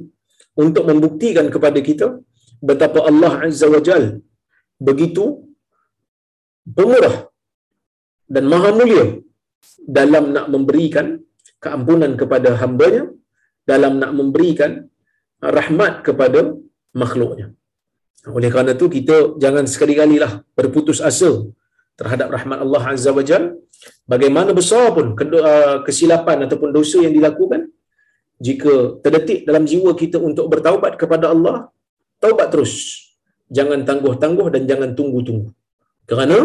[0.63, 2.07] untuk membuktikan kepada kita
[2.69, 4.03] betapa Allah Azza wa Jal
[4.87, 5.23] begitu
[6.77, 7.17] pemurah
[8.35, 9.05] dan maha mulia
[9.97, 11.17] dalam nak memberikan
[11.63, 13.03] keampunan kepada hambanya
[13.71, 14.85] dalam nak memberikan
[15.57, 16.53] rahmat kepada
[17.01, 17.47] makhluknya.
[18.37, 21.31] Oleh kerana itu kita jangan sekali-kali lah berputus asa
[21.99, 23.43] terhadap rahmat Allah Azza wa Jal.
[24.11, 27.61] Bagaimana besar pun uh, kesilapan ataupun dosa yang dilakukan,
[28.47, 31.73] jika terdetik dalam jiwa kita untuk bertaubat kepada Allah,
[32.21, 32.73] taubat terus.
[33.57, 35.49] Jangan tangguh-tangguh dan jangan tunggu-tunggu.
[36.09, 36.37] Kerana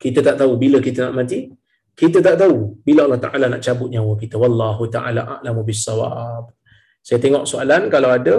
[0.00, 1.52] kita tak tahu bila kita nak mati,
[2.00, 4.40] kita tak tahu bila Allah Taala nak cabut nyawa kita.
[4.40, 6.54] Wallahu taala a'lamu bissawab.
[7.04, 8.34] Saya tengok soalan kalau ada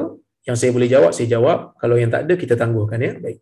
[0.48, 3.12] yang saya boleh jawab saya jawab, kalau yang tak ada kita tangguhkan ya.
[3.22, 3.40] Baik.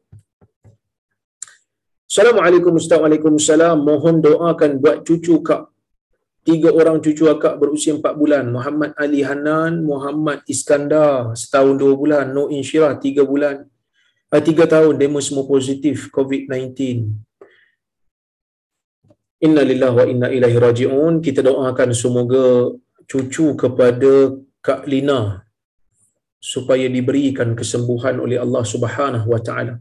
[2.10, 3.86] Assalamualaikum Ustaz Waalaikumsalam.
[3.86, 5.70] Mohon doakan buat cucu kak.
[6.42, 8.50] Tiga orang cucu akak berusia empat bulan.
[8.50, 12.34] Muhammad Ali Hanan Muhammad Iskandar Setahun dua bulan.
[12.34, 13.62] No Insyirah tiga bulan.
[14.34, 16.74] Uh, Tiga tahun Demo semua positif COVID-19
[19.46, 21.22] Inna lillah wa inna ilahi raji'un.
[21.22, 22.74] Kita doakan semoga
[23.06, 24.34] Cucu kepada
[24.66, 25.46] Kak Lina
[26.42, 29.78] Supaya diberikan kesembuhan oleh Allah subhanahu wa ta'ala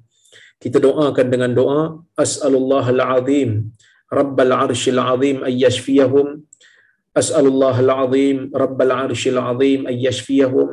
[0.62, 1.80] kita doakan dengan doa
[2.24, 3.50] as'alullah al-azim
[4.20, 6.28] rabbal arshil azim ayyashfiyahum
[7.20, 10.68] as'alullah al-azim rabbal arshil azim ayyashfiyahum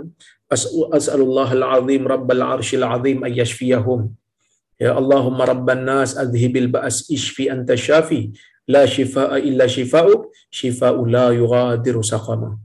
[0.97, 4.01] as'alullah al-azim rabbal arshil azim ayyashfiyahum
[4.85, 8.21] ya allahumma rabban nas adhhibil ba's ishfi anta syafi
[8.73, 10.21] la shifaa illa shifaa'uk
[10.59, 12.57] shifaa'u la yughadiru saqama.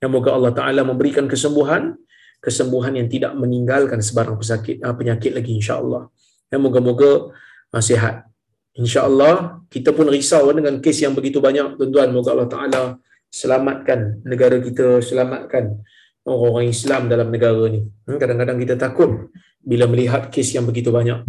[0.00, 1.96] Semoga Allah Ta'ala memberikan kesembuhan,
[2.44, 6.08] kesembuhan yang tidak meninggalkan sebarang pesakit, penyakit lagi insyaAllah.
[6.52, 7.32] Ya, moga-moga
[7.72, 8.28] uh, sihat.
[8.74, 11.78] InsyaAllah, kita pun risau dengan kes yang begitu banyak.
[11.78, 12.82] Tuan-tuan, moga Allah Ta'ala
[13.30, 15.78] selamatkan negara kita, selamatkan
[16.26, 17.86] orang-orang Islam dalam negara ni.
[18.06, 19.30] Hmm, kadang-kadang kita takut
[19.62, 21.22] bila melihat kes yang begitu banyak.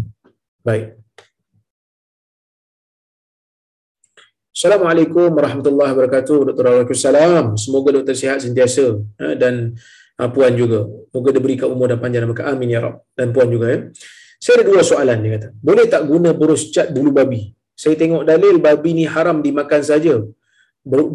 [0.66, 0.98] Baik.
[4.56, 6.56] Assalamualaikum warahmatullahi wabarakatuh.
[6.56, 6.64] Dr.
[6.64, 7.60] Waalaikumsalam.
[7.60, 9.76] Semoga doktor sihat sentiasa ha, dan
[10.16, 10.88] uh, puan juga.
[11.12, 13.04] Moga diberikan umur dan panjang dan Amin ya Rab.
[13.20, 13.80] Dan puan juga ya.
[14.46, 15.48] Saya ada dua soalan dia kata.
[15.68, 17.42] Boleh tak guna burus cat bulu babi?
[17.82, 20.16] Saya tengok dalil babi ni haram dimakan saja.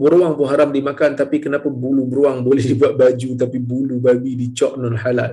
[0.03, 4.73] Beruang pun haram dimakan tapi kenapa bulu beruang boleh dibuat baju tapi bulu babi dicok
[4.83, 5.33] non halal?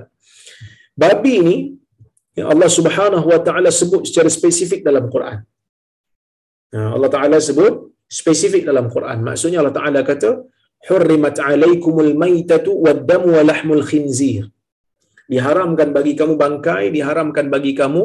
[1.04, 1.56] Babi ni
[2.38, 5.38] yang Allah Subhanahu wa taala sebut secara spesifik dalam Quran.
[6.96, 7.74] Allah Taala sebut
[8.18, 9.18] spesifik dalam Quran.
[9.28, 10.30] Maksudnya Allah Taala kata
[10.88, 14.42] hurrimat alaikumul maitatu wad damu wa lahmul khinzir
[15.28, 18.02] diharamkan bagi kamu bangkai, diharamkan bagi kamu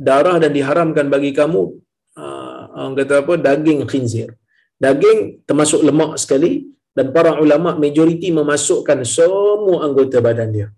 [0.00, 1.62] darah dan diharamkan bagi kamu
[2.16, 4.38] uh, orang kata apa daging khinzir.
[4.80, 10.68] Daging termasuk lemak sekali dan para ulama majoriti memasukkan semua anggota badan dia.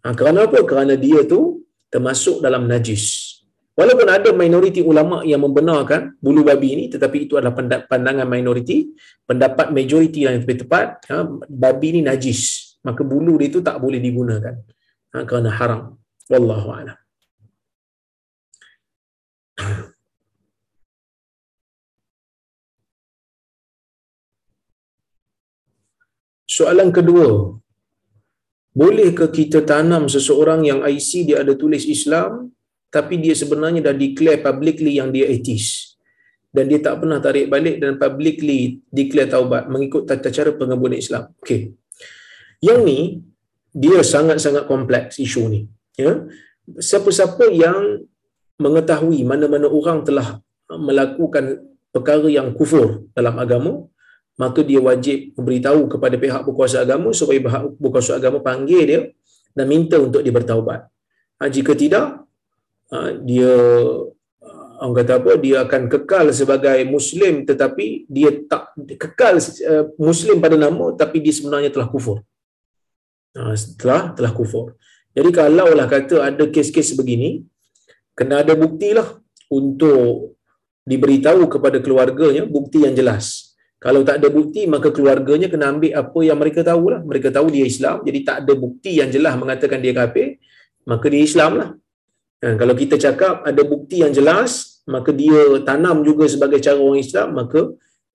[0.00, 0.64] Ha, kerana apa?
[0.64, 1.60] Kerana dia tu
[1.92, 3.36] termasuk dalam najis.
[3.74, 7.58] Walaupun ada minoriti ulama yang membenarkan bulu babi ini tetapi itu adalah
[7.90, 8.94] pandangan minoriti,
[9.26, 12.40] pendapat majoriti yang lebih tepat, ha, babi ini najis.
[12.86, 14.54] Maka bulu dia itu tak boleh digunakan
[15.14, 15.82] ha, kerana haram
[16.32, 16.98] wallahu a'lam
[26.54, 27.50] Soalan kedua,
[28.80, 32.54] bolehkah kita tanam seseorang yang IC dia ada tulis Islam
[32.94, 35.98] tapi dia sebenarnya dah declare publicly yang dia atheist
[36.54, 41.34] dan dia tak pernah tarik balik dan publicly declare taubat mengikut tata cara pengembunan Islam.
[41.42, 41.74] Okey.
[42.62, 42.98] Yang ni
[43.74, 45.60] dia sangat-sangat kompleks isu ni
[45.98, 46.24] ya.
[46.64, 48.06] Siapa-siapa yang
[48.56, 51.60] mengetahui mana-mana orang telah melakukan
[51.92, 53.84] perkara yang kufur dalam agama
[54.34, 59.00] maka dia wajib memberitahu kepada pihak berkuasa agama supaya pihak berkuasa agama panggil dia
[59.54, 60.90] dan minta untuk dia bertaubat.
[61.38, 62.26] Ha, jika tidak
[62.90, 63.54] ha, dia
[64.82, 70.58] orang kata apa dia akan kekal sebagai muslim tetapi dia tak kekal uh, muslim pada
[70.58, 72.18] nama tapi dia sebenarnya telah kufur.
[72.18, 72.33] Ha,
[73.34, 74.78] setelah telah kufur.
[75.14, 77.42] Jadi kalau lah kata ada kes-kes begini,
[78.14, 79.18] kena ada buktilah
[79.50, 80.38] untuk
[80.86, 83.54] diberitahu kepada keluarganya bukti yang jelas.
[83.82, 87.00] Kalau tak ada bukti, maka keluarganya kena ambil apa yang mereka tahu lah.
[87.04, 90.40] Mereka tahu dia Islam, jadi tak ada bukti yang jelas mengatakan dia kafir,
[90.88, 91.70] maka dia Islam lah.
[92.40, 97.00] Dan kalau kita cakap ada bukti yang jelas, maka dia tanam juga sebagai cara orang
[97.00, 97.60] Islam, maka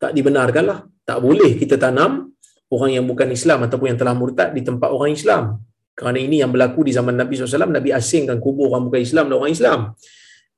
[0.01, 0.79] tak dibenarkan lah.
[1.05, 2.33] Tak boleh kita tanam
[2.69, 5.61] orang yang bukan Islam ataupun yang telah murtad di tempat orang Islam.
[5.97, 9.35] Kerana ini yang berlaku di zaman Nabi SAW, Nabi asingkan kubur orang bukan Islam dan
[9.35, 9.79] orang Islam.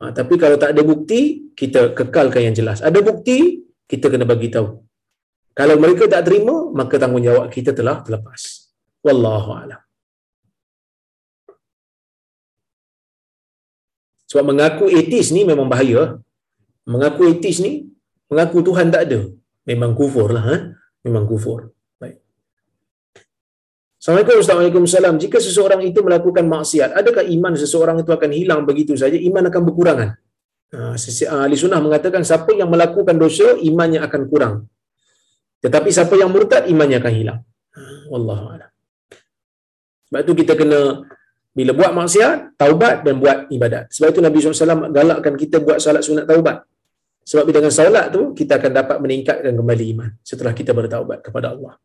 [0.02, 2.78] Ha, tapi kalau tak ada bukti, kita kekalkan yang jelas.
[2.86, 4.86] Ada bukti, kita kena bagi tahu.
[5.58, 8.72] Kalau mereka tak terima, maka tanggungjawab kita telah terlepas.
[9.02, 9.82] Wallahu a'lam.
[14.32, 16.22] Sebab mengaku etis ni memang bahaya.
[16.88, 17.92] Mengaku etis ni,
[18.32, 19.20] mengaku Tuhan tak ada.
[19.68, 20.46] Memang kufur lah.
[20.50, 20.58] Ha?
[21.04, 21.76] Memang kufur.
[24.02, 29.14] Assalamualaikum Assalamualaikum Jika seseorang itu melakukan maksiat, adakah iman seseorang itu akan hilang begitu saja?
[29.14, 30.10] Iman akan berkurangan.
[30.74, 30.98] Ha,
[31.38, 34.66] ahli sunnah mengatakan siapa yang melakukan dosa, imannya akan kurang.
[35.62, 37.40] Tetapi siapa yang murtad, imannya akan hilang.
[37.78, 38.72] Ha, Wallahualam.
[40.10, 41.06] Sebab itu kita kena
[41.54, 43.94] bila buat maksiat, taubat dan buat ibadat.
[43.94, 46.66] Sebab itu Nabi SAW galakkan kita buat salat sunat taubat.
[47.22, 51.78] Sebab dengan salat tu, kita akan dapat meningkatkan kembali iman setelah kita bertaubat kepada Allah.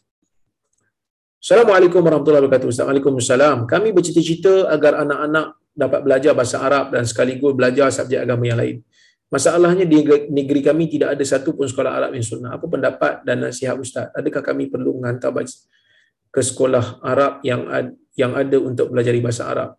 [1.47, 2.75] Assalamualaikum warahmatullahi wabarakatuh.
[2.75, 3.23] Assalamualaikum
[3.71, 8.77] Kami bercita-cita agar anak-anak dapat belajar bahasa Arab dan sekaligus belajar subjek agama yang lain.
[9.31, 12.59] Masalahnya di negeri kami tidak ada satu pun sekolah Arab yang sunnah.
[12.59, 14.11] Apa pendapat dan nasihat Ustaz?
[14.19, 15.31] Adakah kami perlu menghantar
[16.35, 17.63] ke sekolah Arab yang
[18.19, 19.79] yang ada untuk belajar bahasa Arab?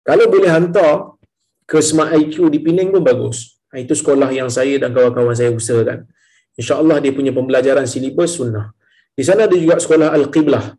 [0.00, 1.20] Kalau boleh hantar
[1.68, 3.60] ke Smart IQ di Penang pun bagus.
[3.68, 6.08] Itu sekolah yang saya dan kawan-kawan saya usahakan.
[6.56, 8.72] InsyaAllah dia punya pembelajaran silibus sunnah.
[9.16, 10.76] Di sana ada juga sekolah Al-Qiblah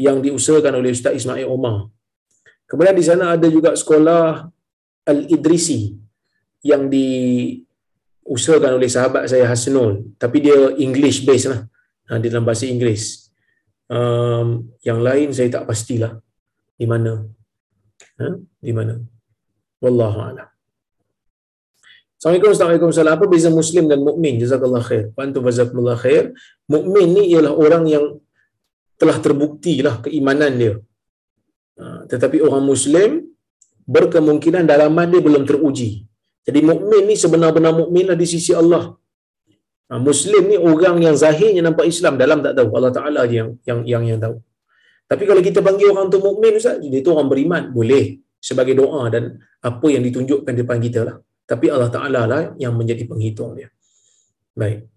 [0.00, 1.92] yang diusahakan oleh Ustaz Ismail Omar.
[2.64, 4.48] Kemudian di sana ada juga sekolah
[5.06, 5.92] Al-Idrisi
[6.64, 10.16] yang diusahakan oleh sahabat saya Hasnul.
[10.16, 11.68] Tapi dia English based lah.
[12.08, 13.28] Ha, di dalam bahasa Inggeris.
[13.86, 16.18] Um, yang lain saya tak pastilah.
[16.74, 17.28] Di mana?
[18.18, 18.28] Ha?
[18.40, 18.98] Di mana?
[19.84, 20.55] Wallahu'alam.
[22.16, 24.34] Assalamualaikum Assalamualaikum Apa beza Muslim dan mukmin?
[24.40, 25.04] Jazakallah khair.
[25.12, 26.32] Bantu jazakallah khair.
[26.74, 28.04] Mukmin ni ialah orang yang
[28.96, 30.74] telah terbukti lah keimanan dia.
[31.76, 33.10] Ha, tetapi orang Muslim
[33.84, 36.08] berkemungkinan dalaman dia belum teruji.
[36.48, 38.96] Jadi mukmin ni sebenar-benar mukminlah di sisi Allah.
[39.92, 42.68] Ha, Muslim ni orang yang zahirnya nampak Islam dalam tak tahu.
[42.80, 44.40] Allah Taala yang yang yang yang tahu.
[45.04, 49.06] Tapi kalau kita panggil orang tu mukmin ustaz, dia tu orang beriman, boleh sebagai doa
[49.12, 51.16] dan apa yang ditunjukkan depan kita lah.
[51.46, 53.70] Tapi Allah Taala lah yang menjadi penghitung dia.
[54.58, 54.90] Baik.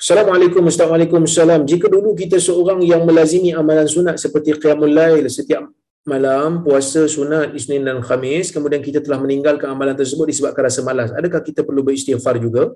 [0.00, 5.68] Assalamualaikum warahmatullahi Jika dulu kita seorang yang melazimi amalan sunat seperti qiyamul lail setiap
[6.08, 11.12] malam, puasa sunat Isnin dan Khamis, kemudian kita telah meninggalkan amalan tersebut disebabkan rasa malas.
[11.12, 12.72] Adakah kita perlu beristighfar juga?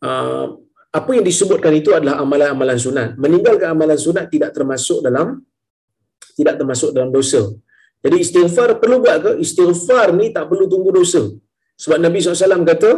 [0.00, 0.56] Uh,
[0.88, 3.20] apa yang disebutkan itu adalah amalan-amalan sunat.
[3.20, 5.44] Meninggalkan amalan sunat tidak termasuk dalam
[6.38, 7.42] tidak termasuk dalam dosa.
[8.04, 9.32] Jadi istighfar perlu buat ke?
[9.44, 11.22] Istighfar ni tak perlu tunggu dosa.
[11.82, 12.90] Sebab Nabi SAW kata,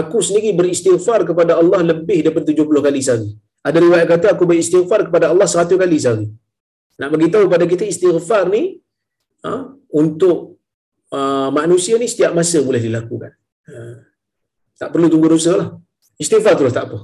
[0.00, 3.30] aku sendiri beristighfar kepada Allah lebih daripada 70 kali sehari.
[3.68, 6.26] Ada riwayat kata aku beristighfar kepada Allah 100 kali sehari.
[7.00, 8.62] Nak beritahu kepada kita istighfar ni
[9.46, 9.52] ha,
[10.02, 10.58] untuk
[11.14, 13.32] uh, manusia ni setiap masa boleh dilakukan.
[13.70, 13.74] Ha,
[14.80, 15.68] tak perlu tunggu dosa lah.
[16.18, 16.98] Istighfar tu lah tak apa.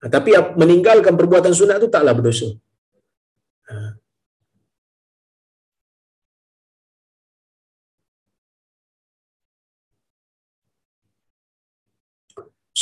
[0.00, 0.30] Ha, tapi
[0.62, 2.48] meninggalkan perbuatan sunat tu taklah berdosa.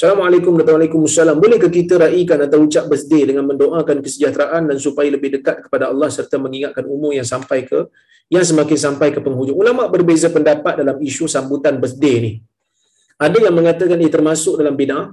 [0.00, 1.36] Assalamualaikum warahmatullahi wabarakatuh.
[1.36, 6.08] Bolehkah kita raikan atau ucap birthday dengan mendoakan kesejahteraan dan supaya lebih dekat kepada Allah
[6.08, 7.84] serta mengingatkan umur yang sampai ke
[8.32, 9.60] yang semakin sampai ke penghujung.
[9.60, 12.32] Ulama berbeza pendapat dalam isu sambutan birthday ni.
[13.20, 15.12] Ada yang mengatakan ia termasuk dalam bid'ah.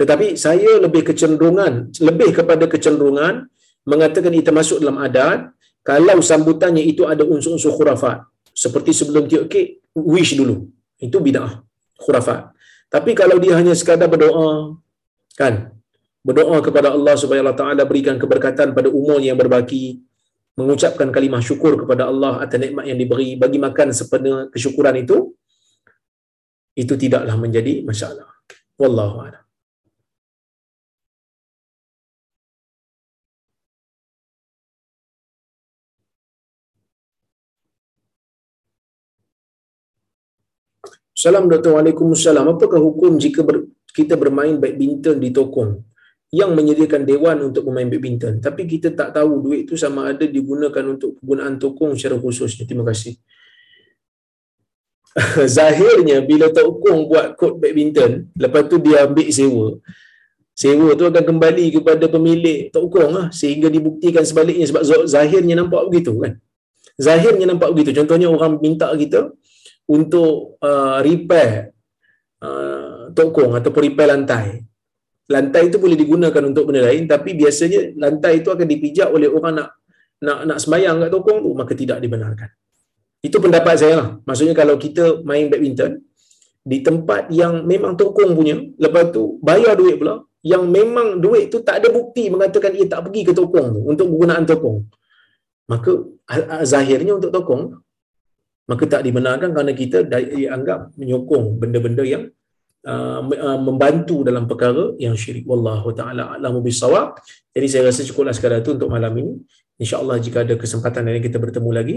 [0.00, 3.44] Tetapi saya lebih kecenderungan, lebih kepada kecenderungan
[3.84, 5.52] mengatakan ia termasuk dalam adat
[5.84, 8.24] kalau sambutannya itu ada unsur-unsur khurafat.
[8.56, 10.64] Seperti sebelum tiup kek, wish dulu.
[10.96, 11.60] Itu bid'ah.
[12.00, 12.56] Khurafat.
[12.88, 14.80] Tapi kalau dia hanya sekadar berdoa,
[15.36, 15.72] kan?
[16.24, 20.04] Berdoa kepada Allah supaya Allah Ta'ala berikan keberkatan pada umur yang berbaki,
[20.58, 25.36] mengucapkan kalimah syukur kepada Allah atas nikmat yang diberi, bagi makan sepenuh kesyukuran itu,
[26.74, 28.28] itu tidaklah menjadi masalah.
[28.80, 29.47] Wallahu a'lam.
[41.18, 41.74] Salam Dr.
[41.74, 42.46] Waalaikumsalam.
[42.54, 45.82] Apakah hukum jika ber, kita bermain badminton di tokong
[46.30, 50.84] yang menyediakan dewan untuk bermain badminton tapi kita tak tahu duit tu sama ada digunakan
[50.84, 52.54] untuk penggunaan tokong secara khusus.
[52.62, 53.18] Terima kasih.
[55.58, 59.68] Zahirnya bila tokong buat kod badminton, lepas tu dia ambil sewa.
[60.54, 66.14] Sewa tu akan kembali kepada pemilik tokong lah sehingga dibuktikan sebaliknya sebab zahirnya nampak begitu
[66.22, 66.38] kan.
[66.94, 67.90] Zahirnya nampak begitu.
[67.98, 69.34] Contohnya orang minta kita,
[69.88, 71.72] untuk uh, repair
[72.44, 74.46] uh, tokong ataupun repair lantai.
[75.28, 79.60] Lantai itu boleh digunakan untuk benda lain tapi biasanya lantai itu akan dipijak oleh orang
[79.60, 79.68] nak
[80.18, 82.48] nak nak sembahyang kat tokong tu maka tidak dibenarkan.
[83.20, 84.08] Itu pendapat saya lah.
[84.24, 86.00] Maksudnya kalau kita main badminton
[86.62, 91.64] di tempat yang memang tokong punya, lepas tu bayar duit pula, yang memang duit tu
[91.64, 94.84] tak ada bukti mengatakan ia tak pergi ke tokong tu untuk penggunaan tokong.
[95.68, 95.92] maka
[96.64, 97.76] zahirnya untuk tokong
[98.68, 102.28] maka tak dibenarkan kerana kita dianggap menyokong benda-benda yang
[102.84, 105.48] uh, uh, membantu dalam perkara yang syirik.
[105.48, 107.16] Wallahu taala alamu bisawab
[107.56, 109.32] jadi saya rasa cukuplah sekadar itu untuk malam ini.
[109.78, 111.96] Insyaallah jika ada kesempatan lain kita bertemu lagi.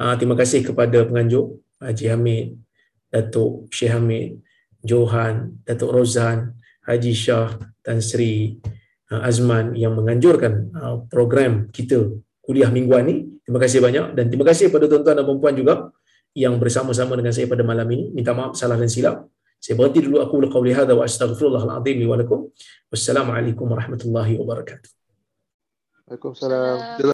[0.00, 2.58] Uh, terima kasih kepada penganjur Haji Hamid
[3.12, 4.42] Datuk Syekh Hamid
[4.82, 6.56] Johan Datuk Rozan
[6.88, 8.56] Haji Shah Tan Sri
[9.12, 13.16] uh, Azman yang menganjurkan uh, program kita kuliah mingguan ni.
[13.44, 15.74] Terima kasih banyak dan terima kasih kepada tuan-tuan dan puan juga
[16.36, 18.12] yang bersama-sama dengan saya pada malam ini.
[18.12, 19.28] Minta maaf salah dan silap.
[19.58, 22.50] Saya berhenti dulu aku qauli hadza wa astaghfirullahalazim li wa lakum.
[22.90, 24.90] Wassalamualaikum warahmatullahi wabarakatuh.
[26.08, 27.02] Waalaikumsalam.